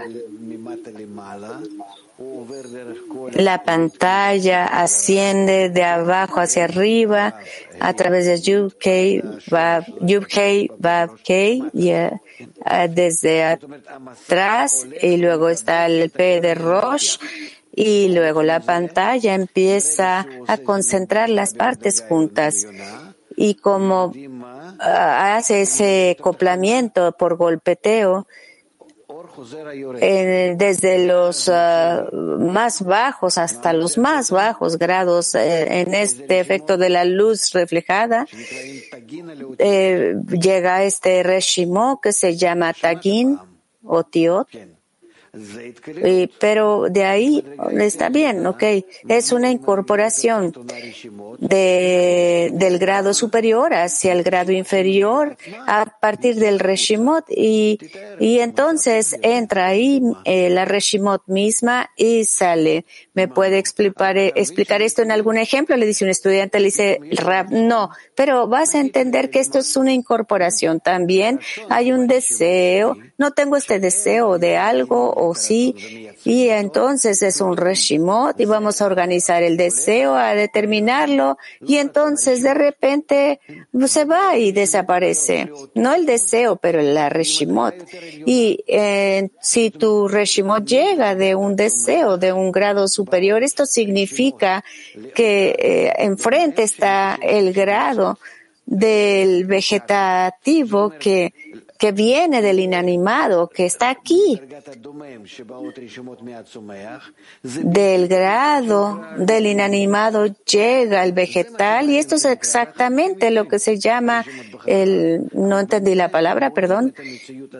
La 3.35 3.63
pantalla 3.63 4.65
asciende 4.67 5.69
de 5.69 5.85
abajo 5.85 6.41
hacia 6.41 6.65
arriba 6.65 7.39
a 7.79 7.93
través 7.93 8.25
de 8.25 8.41
Yub-Kei, 8.41 9.23
Vav-Kei, 10.79 11.71
desde 12.89 13.45
atrás 13.45 14.87
y 15.03 15.17
luego 15.19 15.51
está 15.51 15.87
el 15.87 16.11
P 16.11 16.41
de 16.41 16.55
Rosh 16.55 17.19
y 17.75 18.09
luego 18.09 18.43
la 18.43 18.61
pantalla 18.61 19.35
empieza 19.35 20.27
a 20.47 20.59
concentrar 20.59 21.29
las 21.29 21.53
partes 21.55 22.03
juntas 22.09 22.67
y 23.37 23.55
como 23.55 24.13
hace 24.79 25.62
ese 25.62 26.17
acoplamiento 26.19 27.12
por 27.12 27.37
golpeteo, 27.37 28.27
desde 30.57 31.07
los 31.07 31.49
ah, 31.49 32.07
más 32.12 32.83
bajos 32.83 33.38
hasta 33.38 33.73
los 33.73 33.97
más 33.97 34.31
bajos 34.31 34.79
grados 34.79 35.35
eh, 35.35 35.81
en 35.81 35.95
este 35.95 36.41
efecto 36.41 36.77
de 36.77 36.91
la 36.91 37.05
luz 37.05 37.53
reflejada, 37.53 38.27
eh, 39.59 40.14
llega 40.29 40.85
este 40.85 41.23
reshimo 41.23 42.01
que 42.01 42.12
se 42.12 42.37
llama 42.37 42.73
tagin 42.73 43.38
o 43.85 44.05
tiot, 44.05 44.49
pero 46.41 46.87
de 46.91 47.05
ahí 47.05 47.45
está 47.73 48.09
bien, 48.09 48.47
ok. 48.47 48.62
Es 49.09 49.33
una 49.33 49.51
incorporación 49.51 50.53
de, 51.38 52.51
del 52.53 52.79
grado 52.79 53.14
superior 53.14 53.75
hacia 53.75 54.12
el 54.12 54.23
grado 54.23 54.53
inferior 54.53 55.37
a 55.67 55.87
partir 56.01 56.37
del 56.37 56.59
Reshimot 56.59 57.25
y, 57.31 57.79
y 58.19 58.41
entonces 58.41 59.17
entra 59.23 59.67
ahí 59.67 60.01
eh, 60.25 60.51
la 60.51 60.64
Reshimot 60.64 61.23
misma 61.27 61.91
y 61.97 62.25
sale. 62.25 62.85
¿Me 63.19 63.27
puede 63.27 63.59
explicar, 63.59 64.17
explicar 64.17 64.81
esto 64.81 65.03
en 65.03 65.11
algún 65.11 65.39
ejemplo? 65.39 65.77
Le 65.77 65.87
dice 65.87 66.05
un 66.05 66.11
estudiante, 66.11 66.61
le 66.61 66.67
dice, 66.67 67.01
Rab, 67.17 67.51
no, 67.51 67.91
pero 68.15 68.47
vas 68.47 68.77
a 68.77 68.79
entender 68.79 69.29
que 69.29 69.41
esto 69.41 69.59
es 69.59 69.77
una 69.77 69.93
incorporación 69.93 70.79
también. 70.79 71.41
Hay 71.69 71.91
un 71.91 72.07
deseo, 72.07 72.97
no 73.17 73.33
tengo 73.33 73.57
este 73.57 73.81
deseo 73.81 74.39
de 74.39 74.57
algo 74.57 75.13
o 75.17 75.35
sí, 75.35 76.09
y 76.25 76.51
entonces 76.51 77.21
es 77.23 77.41
un 77.41 77.57
reshimot 77.57 78.39
y 78.39 78.45
vamos 78.45 78.81
a 78.81 78.87
organizar 78.87 79.43
el 79.43 79.57
deseo, 79.57 80.15
a 80.15 80.35
determinarlo. 80.35 81.39
Y 81.61 81.79
entonces 81.79 82.45
de 82.45 82.55
repente 82.55 83.41
se 83.89 84.05
va 84.05 84.37
y 84.37 84.53
desaparece. 84.53 85.51
No 85.75 85.93
el 85.93 86.07
deseo, 86.07 86.55
pero 86.55 86.81
la 86.83 87.09
reshimot. 87.09 87.75
Y 88.27 88.63
eh, 88.69 89.31
si 89.41 89.73
tu 89.73 90.07
reshimot 90.07 90.65
llega 90.65 91.17
de 91.17 91.35
un 91.35 91.57
deseo, 91.57 92.17
de 92.17 92.33
un 92.33 92.53
grado 92.53 92.87
superior, 92.87 93.08
esto 93.42 93.66
significa 93.66 94.64
que 95.14 95.55
eh, 95.59 95.92
enfrente 95.99 96.62
está 96.62 97.18
el 97.21 97.53
grado 97.53 98.18
del 98.66 99.47
vegetativo 99.47 100.90
que 100.99 101.33
que 101.79 101.93
viene 101.93 102.43
del 102.43 102.59
inanimado, 102.59 103.49
que 103.49 103.64
está 103.64 103.88
aquí, 103.88 104.41
del 107.43 108.09
grado 108.09 109.01
del 109.19 109.47
inanimado 109.47 110.27
llega 110.45 111.05
el 111.05 111.12
vegetal 111.12 111.88
y 111.88 111.99
esto 111.99 112.17
es 112.17 112.25
exactamente 112.25 113.31
lo 113.31 113.47
que 113.47 113.61
se 113.61 113.79
llama 113.79 114.25
el, 114.67 115.29
no 115.33 115.61
entendí 115.61 115.95
la 115.95 116.11
palabra, 116.11 116.53
perdón, 116.53 116.95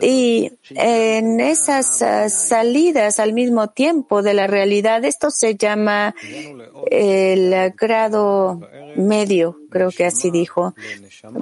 y 0.01 0.51
en 0.71 1.39
esas 1.39 2.01
ah, 2.01 2.29
salidas 2.29 3.19
al 3.19 3.31
mismo 3.31 3.69
tiempo 3.69 4.21
de 4.21 4.33
la 4.33 4.47
realidad, 4.47 5.05
esto 5.05 5.31
se 5.31 5.55
llama 5.55 6.13
el 6.91 7.73
grado 7.77 8.59
medio, 8.95 9.59
creo 9.69 9.91
que 9.91 10.05
así 10.05 10.31
dijo. 10.31 10.73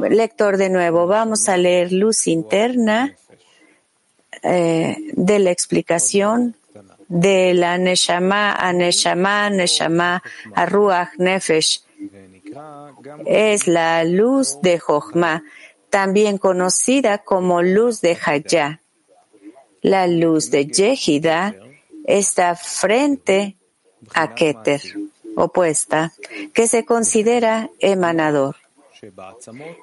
Lector 0.10 0.58
de 0.58 0.70
nuevo, 0.70 1.08
vamos 1.08 1.50
a 1.50 1.58
leer 1.58 1.92
luz 1.92 2.28
interna 2.28 3.16
eh, 4.44 4.98
de 5.14 5.40
la 5.40 5.52
explicación 5.52 6.56
de 7.08 7.54
la 7.54 7.78
Neshama 7.78 8.54
a 8.54 8.74
Neshama, 8.74 9.50
Neshama 9.50 10.22
a 10.54 10.66
Ruach 10.66 11.10
Nefesh. 11.18 11.84
Es 13.26 13.68
la 13.68 14.04
luz 14.04 14.60
de 14.62 14.80
Jochma, 14.80 15.44
también 15.90 16.38
conocida 16.38 17.20
como 17.20 17.62
luz 17.62 18.02
de 18.02 18.18
Hayah. 18.26 18.82
La 19.82 20.08
luz 20.08 20.50
de 20.50 20.66
Yehida 20.66 21.56
está 22.06 22.56
frente 22.56 23.58
a 24.14 24.34
Keter, 24.34 24.82
opuesta, 25.38 26.14
que 26.54 26.68
se 26.68 26.84
considera 26.84 27.70
emanador. 27.80 28.56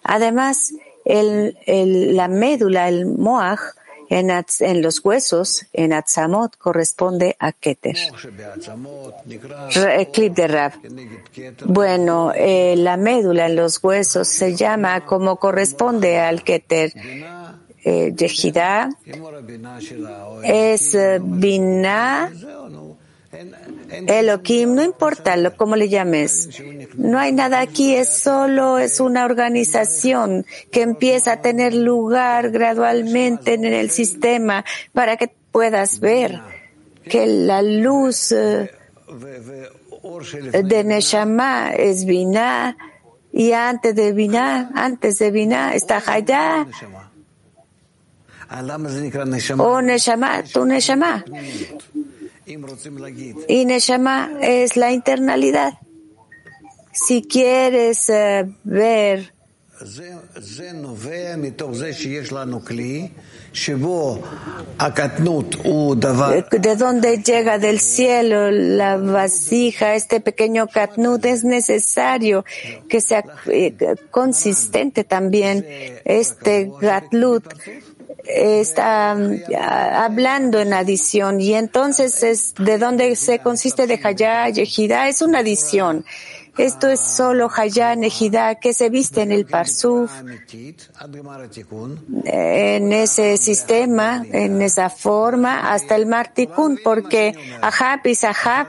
Además, 0.03 0.75
la 1.05 2.29
médula, 2.29 2.89
el 2.89 3.07
moaj, 3.07 3.61
en, 4.11 4.31
en, 4.31 4.83
los 4.83 5.05
huesos, 5.05 5.67
en 5.73 5.93
Atzamot, 5.93 6.57
corresponde 6.57 7.37
a 7.39 7.53
Keter. 7.53 7.97
clip 10.13 10.35
de 10.35 10.47
Rab. 10.47 10.73
Bueno, 11.65 12.33
eh, 12.35 12.75
la 12.77 12.97
médula 12.97 13.47
en 13.47 13.57
los 13.57 13.83
huesos 13.83 14.29
se 14.29 14.55
llama 14.55 15.07
como 15.07 15.37
corresponde 15.37 16.19
al 16.19 16.43
Keter. 16.43 16.93
Eh, 17.87 18.15
es 20.43 20.95
eh, 20.95 21.21
Binah 21.23 22.31
Elohim, 24.07 24.75
no 24.75 24.83
importa 24.83 25.37
lo, 25.37 25.57
cómo 25.57 25.77
le 25.77 25.89
llames. 25.89 26.49
No 26.97 27.19
hay 27.19 27.33
nada 27.33 27.61
aquí, 27.61 27.95
es 27.95 28.09
solo, 28.09 28.79
es 28.79 29.01
una 29.01 29.25
organización 29.25 30.47
que 30.71 30.83
empieza 30.83 31.33
a 31.33 31.41
tener 31.41 31.75
lugar 31.75 32.51
gradualmente 32.51 33.55
en 33.55 33.65
el 33.65 33.91
sistema 33.91 34.65
para 34.93 35.17
que 35.17 35.33
puedas 35.53 36.01
ver 36.01 36.41
que 37.09 37.27
la 37.27 37.63
luz 37.63 38.33
eh, 38.33 38.71
de 40.65 40.85
Neshama 40.85 41.73
es 41.73 42.05
Binah 42.05 42.77
y 43.33 43.53
antes 43.53 43.95
de 43.95 44.13
Binah, 44.13 44.71
antes 44.75 45.19
de 45.19 45.31
Binah 45.31 45.75
está 45.75 46.03
Hayah. 46.05 46.67
O 49.59 49.83
Neshama, 49.83 50.43
tu 50.45 50.65
Neshama. 50.65 51.25
Y 53.49 53.65
Neshama 53.65 54.31
es 54.41 54.77
la 54.77 54.93
internalidad. 54.93 55.75
Si 56.93 57.23
quieres 57.23 58.09
uh, 58.09 58.47
ver 58.65 59.35
de 66.53 66.77
dónde 66.77 67.23
llega 67.23 67.59
del 67.59 67.81
cielo 67.81 68.51
la 68.51 68.97
vasija, 68.97 69.95
este 69.95 70.21
pequeño 70.21 70.69
katnut, 70.69 71.25
es 71.25 71.45
necesario 71.45 72.45
que 72.89 73.01
sea 73.01 73.25
eh, 73.47 73.75
consistente 74.11 75.05
también 75.05 75.67
este 76.05 76.71
gatlut 76.81 77.45
está 78.27 79.17
hablando 80.05 80.61
en 80.61 80.73
adición. 80.73 81.41
Y 81.41 81.55
entonces 81.55 82.23
es 82.23 82.55
de 82.55 82.79
dónde 82.79 83.15
se 83.17 83.39
consiste 83.39 83.87
de 83.87 84.01
Hayá, 84.03 84.49
Yehida, 84.49 85.09
es 85.09 85.23
una 85.23 85.41
adición. 85.41 86.05
Esto 86.59 86.89
es 86.89 87.01
solo 87.01 87.51
Hayá, 87.55 87.95
Ejidá, 87.95 88.55
que 88.57 88.73
se 88.73 88.91
viste 88.91 89.23
en 89.23 89.33
el 89.33 89.47
Parsuf, 89.47 90.11
en 92.25 92.93
ese 92.93 93.37
sistema, 93.37 94.25
en 94.31 94.63
esa 94.63 94.91
forma, 94.91 95.73
hasta 95.73 95.97
el 95.97 96.07
Martikun, 96.07 96.79
porque 96.83 97.35
Ahab 97.61 98.07
y 98.07 98.15
Sahab, 98.15 98.69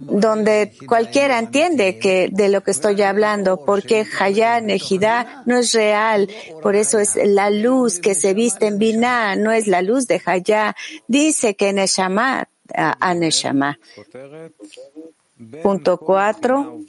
donde 0.00 0.72
cualquiera 0.86 1.38
entiende 1.38 1.98
que 1.98 2.28
de 2.32 2.48
lo 2.48 2.62
que 2.62 2.72
estoy 2.72 3.00
hablando, 3.02 3.64
porque 3.64 4.06
Hayá, 4.18 4.58
Ejidá 4.58 5.42
no 5.46 5.58
es 5.58 5.72
real, 5.72 6.28
por 6.62 6.74
eso 6.76 6.98
es 6.98 7.16
la 7.16 7.50
luz 7.50 8.00
que 8.00 8.14
se 8.14 8.34
viste 8.34 8.66
en 8.66 8.78
Binah, 8.78 9.36
no 9.36 9.52
es 9.52 9.66
la 9.66 9.82
luz 9.82 10.06
de 10.06 10.20
Hayá. 10.24 10.74
Dice 11.06 11.54
que 11.56 11.72
Neshama, 11.72 12.48
a 12.74 13.14
Neshama. 13.14 13.78
Punto 15.62 15.98
cuatro. 15.98 16.80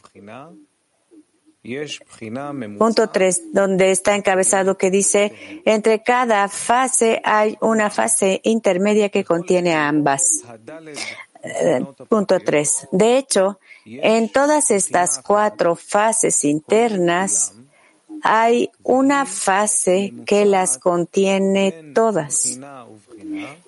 Punto 2.77 3.09
tres, 3.09 3.43
donde 3.51 3.91
está 3.91 4.15
encabezado 4.15 4.77
que 4.77 4.89
dice, 4.89 5.61
entre 5.65 6.01
cada 6.01 6.47
fase 6.47 7.21
hay 7.25 7.57
una 7.59 7.89
fase 7.89 8.39
intermedia 8.43 9.09
que 9.09 9.25
contiene 9.25 9.73
ambas. 9.75 10.43
Eh, 11.43 11.85
punto 12.07 12.39
tres. 12.39 12.87
De 12.91 13.17
hecho, 13.17 13.59
en 13.85 14.29
todas 14.29 14.71
estas 14.71 15.19
cuatro 15.19 15.75
fases 15.75 16.45
internas 16.45 17.53
hay 18.23 18.71
una 18.83 19.25
fase 19.25 20.13
que 20.25 20.45
las 20.45 20.77
contiene 20.77 21.91
todas. 21.93 22.59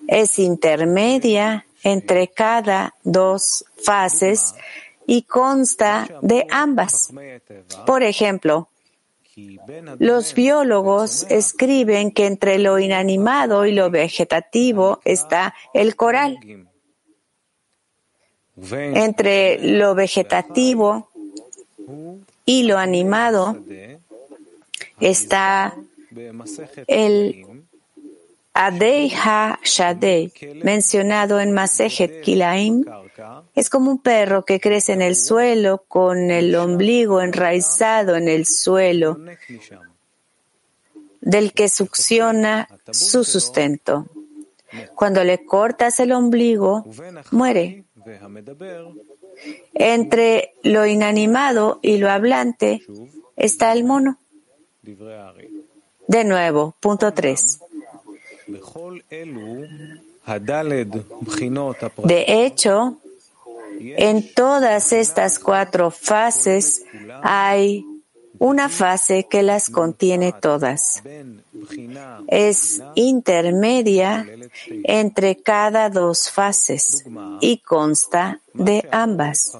Es 0.08 0.39
intermedia 0.39 1.65
entre 1.84 2.28
cada 2.28 2.96
dos 3.04 3.65
fases 3.82 4.56
y 5.08 5.24
consta 5.24 6.08
de 6.22 6.46
ambas. 6.50 7.12
Por 7.86 8.04
ejemplo, 8.04 8.70
los 9.98 10.34
biólogos 10.34 11.26
escriben 11.30 12.12
que 12.12 12.26
entre 12.26 12.60
lo 12.60 12.80
inanimado 12.80 13.65
y 13.65 13.72
lo 13.72 13.89
vegetativo 13.89 15.00
está 15.06 15.54
el 15.74 15.96
coral. 15.96 16.38
Entre 18.72 19.58
lo 19.60 19.96
vegetativo 19.96 21.10
y 22.46 22.63
lo 22.63 22.78
animado 22.78 23.58
está 25.00 25.76
el 26.88 27.46
Adei 28.62 29.10
Ha-Shadei, 29.13 30.34
mencionado 30.65 31.39
en 31.39 31.54
Masejet 31.54 32.19
Kilaim, 32.19 32.84
es 33.56 33.69
como 33.69 33.89
un 33.89 34.00
perro 34.00 34.43
que 34.43 34.60
crece 34.60 34.91
en 34.91 35.02
el 35.02 35.15
suelo 35.15 35.86
con 35.88 36.30
el 36.30 36.54
ombligo 36.56 37.22
enraizado 37.22 38.17
en 38.17 38.28
el 38.28 38.45
suelo, 38.45 39.17
del 41.22 41.54
que 41.54 41.69
succiona 41.69 42.67
su 42.91 43.24
sustento. 43.24 44.08
Cuando 44.93 45.24
le 45.24 45.45
cortas 45.45 46.02
el 46.02 46.12
ombligo, 46.12 46.84
muere. 47.32 47.86
Entre 49.74 50.54
lo 50.63 50.86
inanimado 50.86 51.80
y 51.82 51.95
lo 51.95 52.12
hablante 52.12 52.82
está 53.38 53.72
el 53.72 53.86
mono. 53.86 54.19
De 56.10 56.26
nuevo, 56.26 56.76
punto 56.82 57.13
3. 57.13 57.60
De 62.03 62.25
hecho, 62.27 62.97
en 63.79 64.33
todas 64.33 64.93
estas 64.93 65.39
cuatro 65.39 65.91
fases 65.91 66.83
hay 67.21 67.85
una 68.39 68.69
fase 68.69 69.27
que 69.29 69.43
las 69.43 69.69
contiene 69.69 70.33
todas. 70.33 71.03
Es 72.27 72.81
intermedia 72.95 74.27
entre 74.83 75.35
cada 75.38 75.89
dos 75.89 76.31
fases 76.31 77.05
y 77.41 77.57
consta 77.57 78.39
de 78.53 78.88
ambas. 78.91 79.57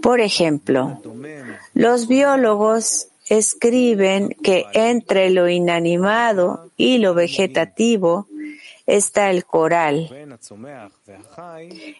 Por 0.00 0.20
ejemplo, 0.20 1.00
los 1.74 2.08
biólogos 2.08 3.08
escriben 3.28 4.30
que 4.42 4.66
entre 4.72 5.30
lo 5.30 5.48
inanimado 5.48 6.70
y 6.76 6.98
lo 6.98 7.14
vegetativo 7.14 8.26
está 8.86 9.30
el 9.30 9.44
coral. 9.44 10.10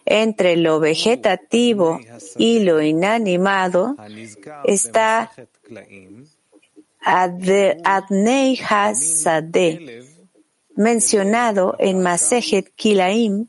Entre 0.05 0.57
lo 0.57 0.79
vegetativo 0.79 1.99
y 2.37 2.59
lo 2.59 2.81
inanimado 2.81 3.95
está 4.65 5.31
Adnei 7.01 8.59
Hasadeh, 8.69 10.03
mencionado 10.75 11.75
en 11.79 12.01
Masejet 12.01 12.73
Kilaim, 12.75 13.47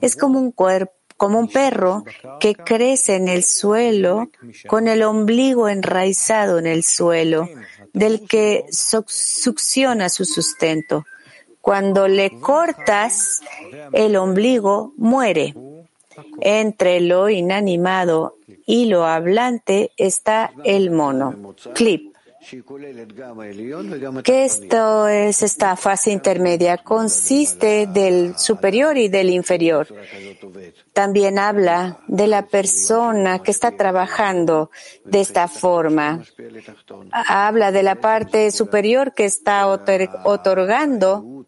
es 0.00 0.16
como 0.16 0.38
un 0.38 0.52
cuerpo 0.52 0.95
como 1.16 1.38
un 1.38 1.48
perro 1.48 2.04
que 2.40 2.54
crece 2.54 3.16
en 3.16 3.28
el 3.28 3.42
suelo 3.42 4.28
con 4.66 4.88
el 4.88 5.02
ombligo 5.02 5.68
enraizado 5.68 6.58
en 6.58 6.66
el 6.66 6.84
suelo, 6.84 7.48
del 7.92 8.26
que 8.26 8.66
succiona 8.70 10.08
su 10.08 10.24
sustento. 10.24 11.04
Cuando 11.60 12.06
le 12.06 12.38
cortas 12.40 13.40
el 13.92 14.16
ombligo, 14.16 14.92
muere. 14.96 15.54
Entre 16.40 17.00
lo 17.00 17.28
inanimado 17.28 18.36
y 18.66 18.86
lo 18.86 19.04
hablante 19.04 19.90
está 19.96 20.52
el 20.64 20.90
mono. 20.90 21.54
Clip. 21.74 22.15
¿Qué 24.22 24.44
esto 24.44 25.08
es 25.08 25.42
esta 25.42 25.74
fase 25.76 26.12
intermedia? 26.12 26.78
Consiste 26.78 27.88
del 27.88 28.38
superior 28.38 28.96
y 28.96 29.08
del 29.08 29.30
inferior. 29.30 29.88
También 30.92 31.38
habla 31.38 31.98
de 32.06 32.28
la 32.28 32.46
persona 32.46 33.40
que 33.40 33.50
está 33.50 33.72
trabajando 33.72 34.70
de 35.04 35.20
esta 35.20 35.48
forma. 35.48 36.22
Habla 37.10 37.72
de 37.72 37.82
la 37.82 37.96
parte 37.96 38.52
superior 38.52 39.12
que 39.12 39.24
está 39.24 39.66
otorgando 39.66 41.44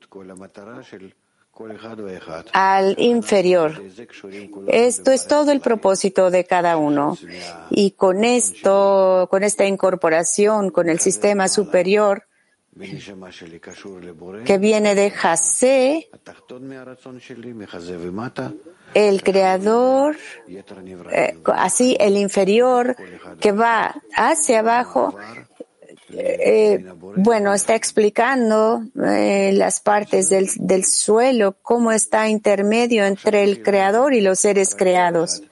al 2.52 2.94
inferior. 2.98 3.82
Esto 4.68 5.10
es 5.10 5.26
todo 5.26 5.52
el 5.52 5.60
propósito 5.60 6.30
de 6.30 6.44
cada 6.44 6.76
uno. 6.76 7.16
Y 7.70 7.92
con 7.92 8.24
esto, 8.24 9.28
con 9.30 9.42
esta 9.44 9.66
incorporación, 9.66 10.70
con 10.70 10.88
el 10.88 11.00
sistema 11.00 11.48
superior, 11.48 12.24
que 14.44 14.58
viene 14.58 14.94
de 14.94 15.10
Jase, 15.10 16.10
el 18.94 19.22
creador, 19.22 20.16
eh, 21.10 21.38
así 21.54 21.96
el 21.98 22.16
inferior 22.16 22.96
que 23.40 23.52
va 23.52 24.00
hacia 24.14 24.60
abajo, 24.60 25.18
eh, 26.10 26.84
bueno, 27.16 27.52
está 27.52 27.74
explicando 27.74 28.82
eh, 29.04 29.52
las 29.54 29.80
partes 29.80 30.30
del, 30.30 30.48
del, 30.56 30.84
suelo, 30.84 31.56
cómo 31.62 31.92
está 31.92 32.28
intermedio 32.28 33.04
entre 33.04 33.42
el 33.44 33.62
creador 33.62 34.14
y 34.14 34.20
los 34.20 34.40
seres 34.40 34.74
creados. 34.74 35.42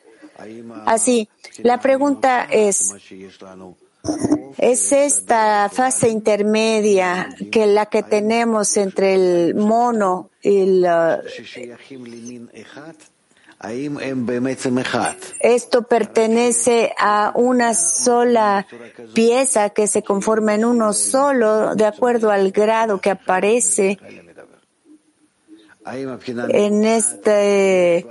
Así, 0.86 1.28
la 1.62 1.80
pregunta 1.80 2.46
es, 2.50 2.94
¿es 4.58 4.92
esta 4.92 5.70
fase 5.72 6.08
intermedia 6.08 7.28
que 7.50 7.66
la 7.66 7.86
que 7.86 8.02
tenemos 8.02 8.76
entre 8.76 9.14
el 9.14 9.54
mono 9.54 10.30
y 10.42 10.60
el, 10.60 10.86
esto 15.40 15.82
pertenece 15.82 16.92
a 16.98 17.32
una 17.34 17.74
sola 17.74 18.66
pieza 19.14 19.70
que 19.70 19.86
se 19.86 20.02
conforma 20.02 20.54
en 20.54 20.64
uno 20.64 20.92
solo 20.92 21.74
de 21.74 21.86
acuerdo 21.86 22.30
al 22.30 22.50
grado 22.50 23.00
que 23.00 23.10
aparece 23.10 23.98
en 25.86 26.84
este 26.84 28.06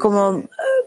como, 0.00 0.44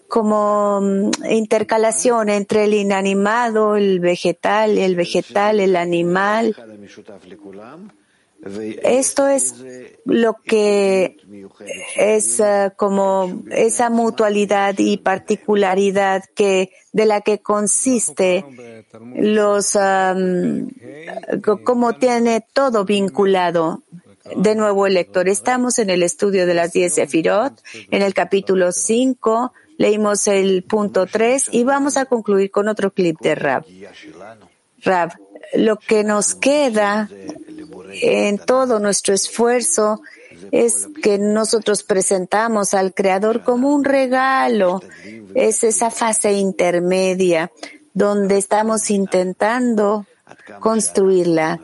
como 0.08 0.82
mm, 0.82 1.12
intercalación 1.30 2.30
entre 2.30 2.66
el 2.66 2.74
inanimado, 2.74 3.76
el 3.76 4.00
vegetal, 4.00 4.78
el 4.78 4.96
vegetal, 4.96 5.60
el 5.60 5.76
animal. 5.76 6.56
Esto 8.44 9.28
es 9.28 9.56
lo 10.06 10.34
que 10.44 11.18
es 11.96 12.40
eh, 12.40 12.72
como 12.76 13.44
esa 13.52 13.90
mutualidad 13.92 14.76
y 14.80 14.98
particularidad 14.98 16.24
que 16.34 16.72
de 16.92 17.06
la 17.06 17.22
que 17.22 17.40
consiste 17.40 18.44
los 19.16 19.78
como 21.64 21.94
tiene 21.94 22.46
todo 22.54 22.84
vinculado. 22.84 23.84
De 24.36 24.56
nuevo 24.56 24.88
el 24.88 24.94
lector. 24.94 25.28
Estamos 25.28 25.80
en 25.80 25.90
el 25.90 26.04
estudio 26.04 26.46
de 26.46 26.54
las 26.54 26.74
diez 26.74 26.94
Sefirot, 26.94 27.62
en 27.90 28.02
el 28.02 28.14
capítulo 28.14 28.72
5, 28.72 29.52
leímos 29.78 30.28
el 30.28 30.64
punto 30.64 31.06
3 31.08 31.50
y 31.52 31.64
vamos 31.64 31.98
a 31.98 32.06
concluir 32.06 32.52
con 32.52 32.68
otro 32.68 32.92
clip 32.92 33.20
de 33.20 33.36
Rab. 33.36 33.66
Rab, 34.84 35.18
lo 35.54 35.78
que 35.78 36.04
nos 36.04 36.36
queda 36.36 37.10
en 38.02 38.38
todo 38.38 38.80
nuestro 38.80 39.14
esfuerzo 39.14 40.02
es 40.52 40.88
que 41.02 41.18
nosotros 41.18 41.84
presentamos 41.84 42.74
al 42.74 42.94
Creador 42.94 43.44
como 43.44 43.74
un 43.74 43.84
regalo. 43.84 44.82
Es 45.36 45.64
esa 45.64 45.92
fase 45.92 46.34
intermedia 46.34 47.52
donde 47.94 48.38
estamos 48.38 48.90
intentando 48.90 50.06
construirla. 50.60 51.60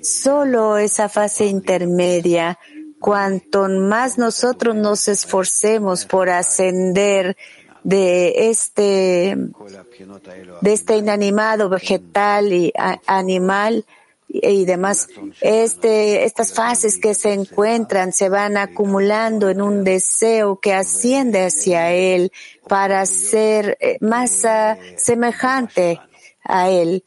Solo 0.00 0.78
esa 0.78 1.08
fase 1.08 1.46
intermedia, 1.46 2.58
cuanto 3.00 3.68
más 3.68 4.18
nosotros 4.18 4.74
nos 4.74 5.08
esforcemos 5.08 6.04
por 6.04 6.28
ascender 6.28 7.36
de 7.84 8.50
este, 8.50 9.36
de 10.60 10.72
este 10.72 10.96
inanimado 10.96 11.68
vegetal 11.68 12.52
y 12.52 12.72
animal, 13.06 13.84
y 14.32 14.64
demás, 14.64 15.08
este, 15.42 16.24
estas 16.24 16.54
fases 16.54 16.98
que 16.98 17.14
se 17.14 17.34
encuentran 17.34 18.12
se 18.12 18.30
van 18.30 18.56
acumulando 18.56 19.50
en 19.50 19.60
un 19.60 19.84
deseo 19.84 20.58
que 20.58 20.72
asciende 20.72 21.44
hacia 21.44 21.92
Él 21.92 22.32
para 22.66 23.04
ser 23.04 23.76
eh, 23.78 23.98
más 24.00 24.46
semejante 24.96 26.00
a 26.44 26.70
Él 26.70 27.04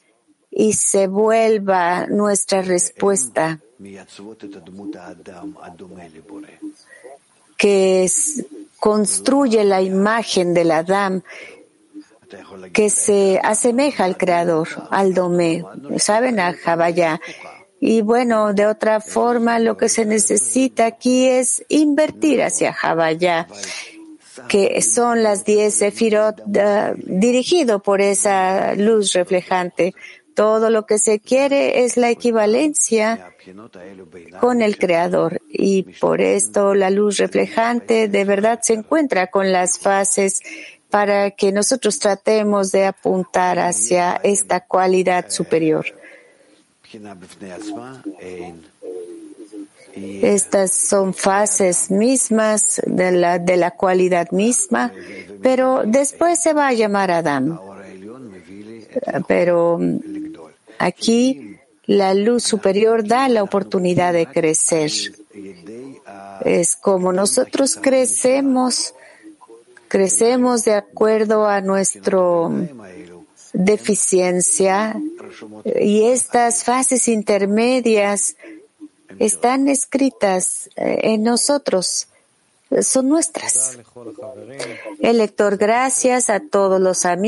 y 0.51 0.73
se 0.73 1.07
vuelva 1.07 2.05
nuestra 2.07 2.61
respuesta. 2.61 3.59
Que 7.57 8.11
construye 8.79 9.63
la 9.63 9.81
imagen 9.81 10.53
del 10.53 10.71
Adam 10.71 11.23
que 12.73 12.89
se 12.89 13.39
asemeja 13.43 14.05
al 14.05 14.17
Creador, 14.17 14.67
al 14.89 15.13
Domé, 15.13 15.63
¿saben? 15.97 16.39
A 16.39 16.53
Jabaya. 16.53 17.19
Y 17.79 18.01
bueno, 18.01 18.53
de 18.53 18.65
otra 18.67 19.01
forma, 19.01 19.59
lo 19.59 19.77
que 19.77 19.89
se 19.89 20.05
necesita 20.05 20.85
aquí 20.85 21.27
es 21.27 21.63
invertir 21.69 22.41
hacia 22.41 22.73
Jabaya, 22.73 23.47
que 24.47 24.81
son 24.81 25.23
las 25.23 25.45
diez 25.45 25.75
Sefirot 25.75 26.41
dirigido 26.97 27.79
por 27.81 28.01
esa 28.01 28.75
luz 28.75 29.13
reflejante. 29.13 29.93
Todo 30.33 30.69
lo 30.69 30.85
que 30.85 30.99
se 30.99 31.19
quiere 31.19 31.85
es 31.85 31.95
la 31.95 32.09
equivalencia 32.09 33.31
con 34.41 34.61
el 34.61 34.77
Creador 34.77 35.41
y 35.47 35.83
por 35.83 36.19
esto 36.19 36.75
la 36.75 36.89
luz 36.89 37.17
reflejante 37.17 38.09
de 38.09 38.25
verdad 38.25 38.59
se 38.61 38.73
encuentra 38.73 39.27
con 39.27 39.53
las 39.53 39.79
fases 39.79 40.41
para 40.95 41.31
que 41.31 41.51
nosotros 41.51 41.99
tratemos 41.99 42.71
de 42.71 42.85
apuntar 42.85 43.59
hacia 43.59 44.15
esta 44.23 44.61
cualidad 44.61 45.29
superior. 45.29 45.85
Estas 50.21 50.71
son 50.71 51.13
fases 51.13 51.91
mismas 51.91 52.81
de 52.85 53.11
la, 53.11 53.39
de 53.39 53.57
la 53.57 53.71
cualidad 53.71 54.31
misma, 54.31 54.93
pero 55.43 55.81
después 55.85 56.41
se 56.41 56.53
va 56.53 56.69
a 56.69 56.73
llamar 56.73 57.11
Adam. 57.11 57.59
Pero 59.27 59.77
aquí 60.79 61.57
la 61.87 62.13
luz 62.13 62.43
superior 62.43 63.05
da 63.05 63.27
la 63.27 63.43
oportunidad 63.43 64.13
de 64.13 64.27
crecer. 64.27 64.91
Es 66.45 66.77
como 66.77 67.11
nosotros 67.11 67.75
crecemos 67.81 68.93
crecemos 69.87 70.63
de 70.63 70.73
acuerdo 70.73 71.47
a 71.47 71.61
nuestra 71.61 72.49
deficiencia 73.53 74.99
y 75.79 76.03
estas 76.03 76.63
fases 76.63 77.07
intermedias 77.07 78.35
están 79.19 79.67
escritas 79.67 80.69
eh, 80.75 80.99
en 81.03 81.23
nosotros, 81.23 82.07
son 82.81 83.09
nuestras. 83.09 83.77
El 84.99 85.19
lector, 85.19 85.57
gracias 85.57 86.29
a 86.29 86.39
todos 86.39 86.81
los 86.81 87.05
amigos. 87.05 87.15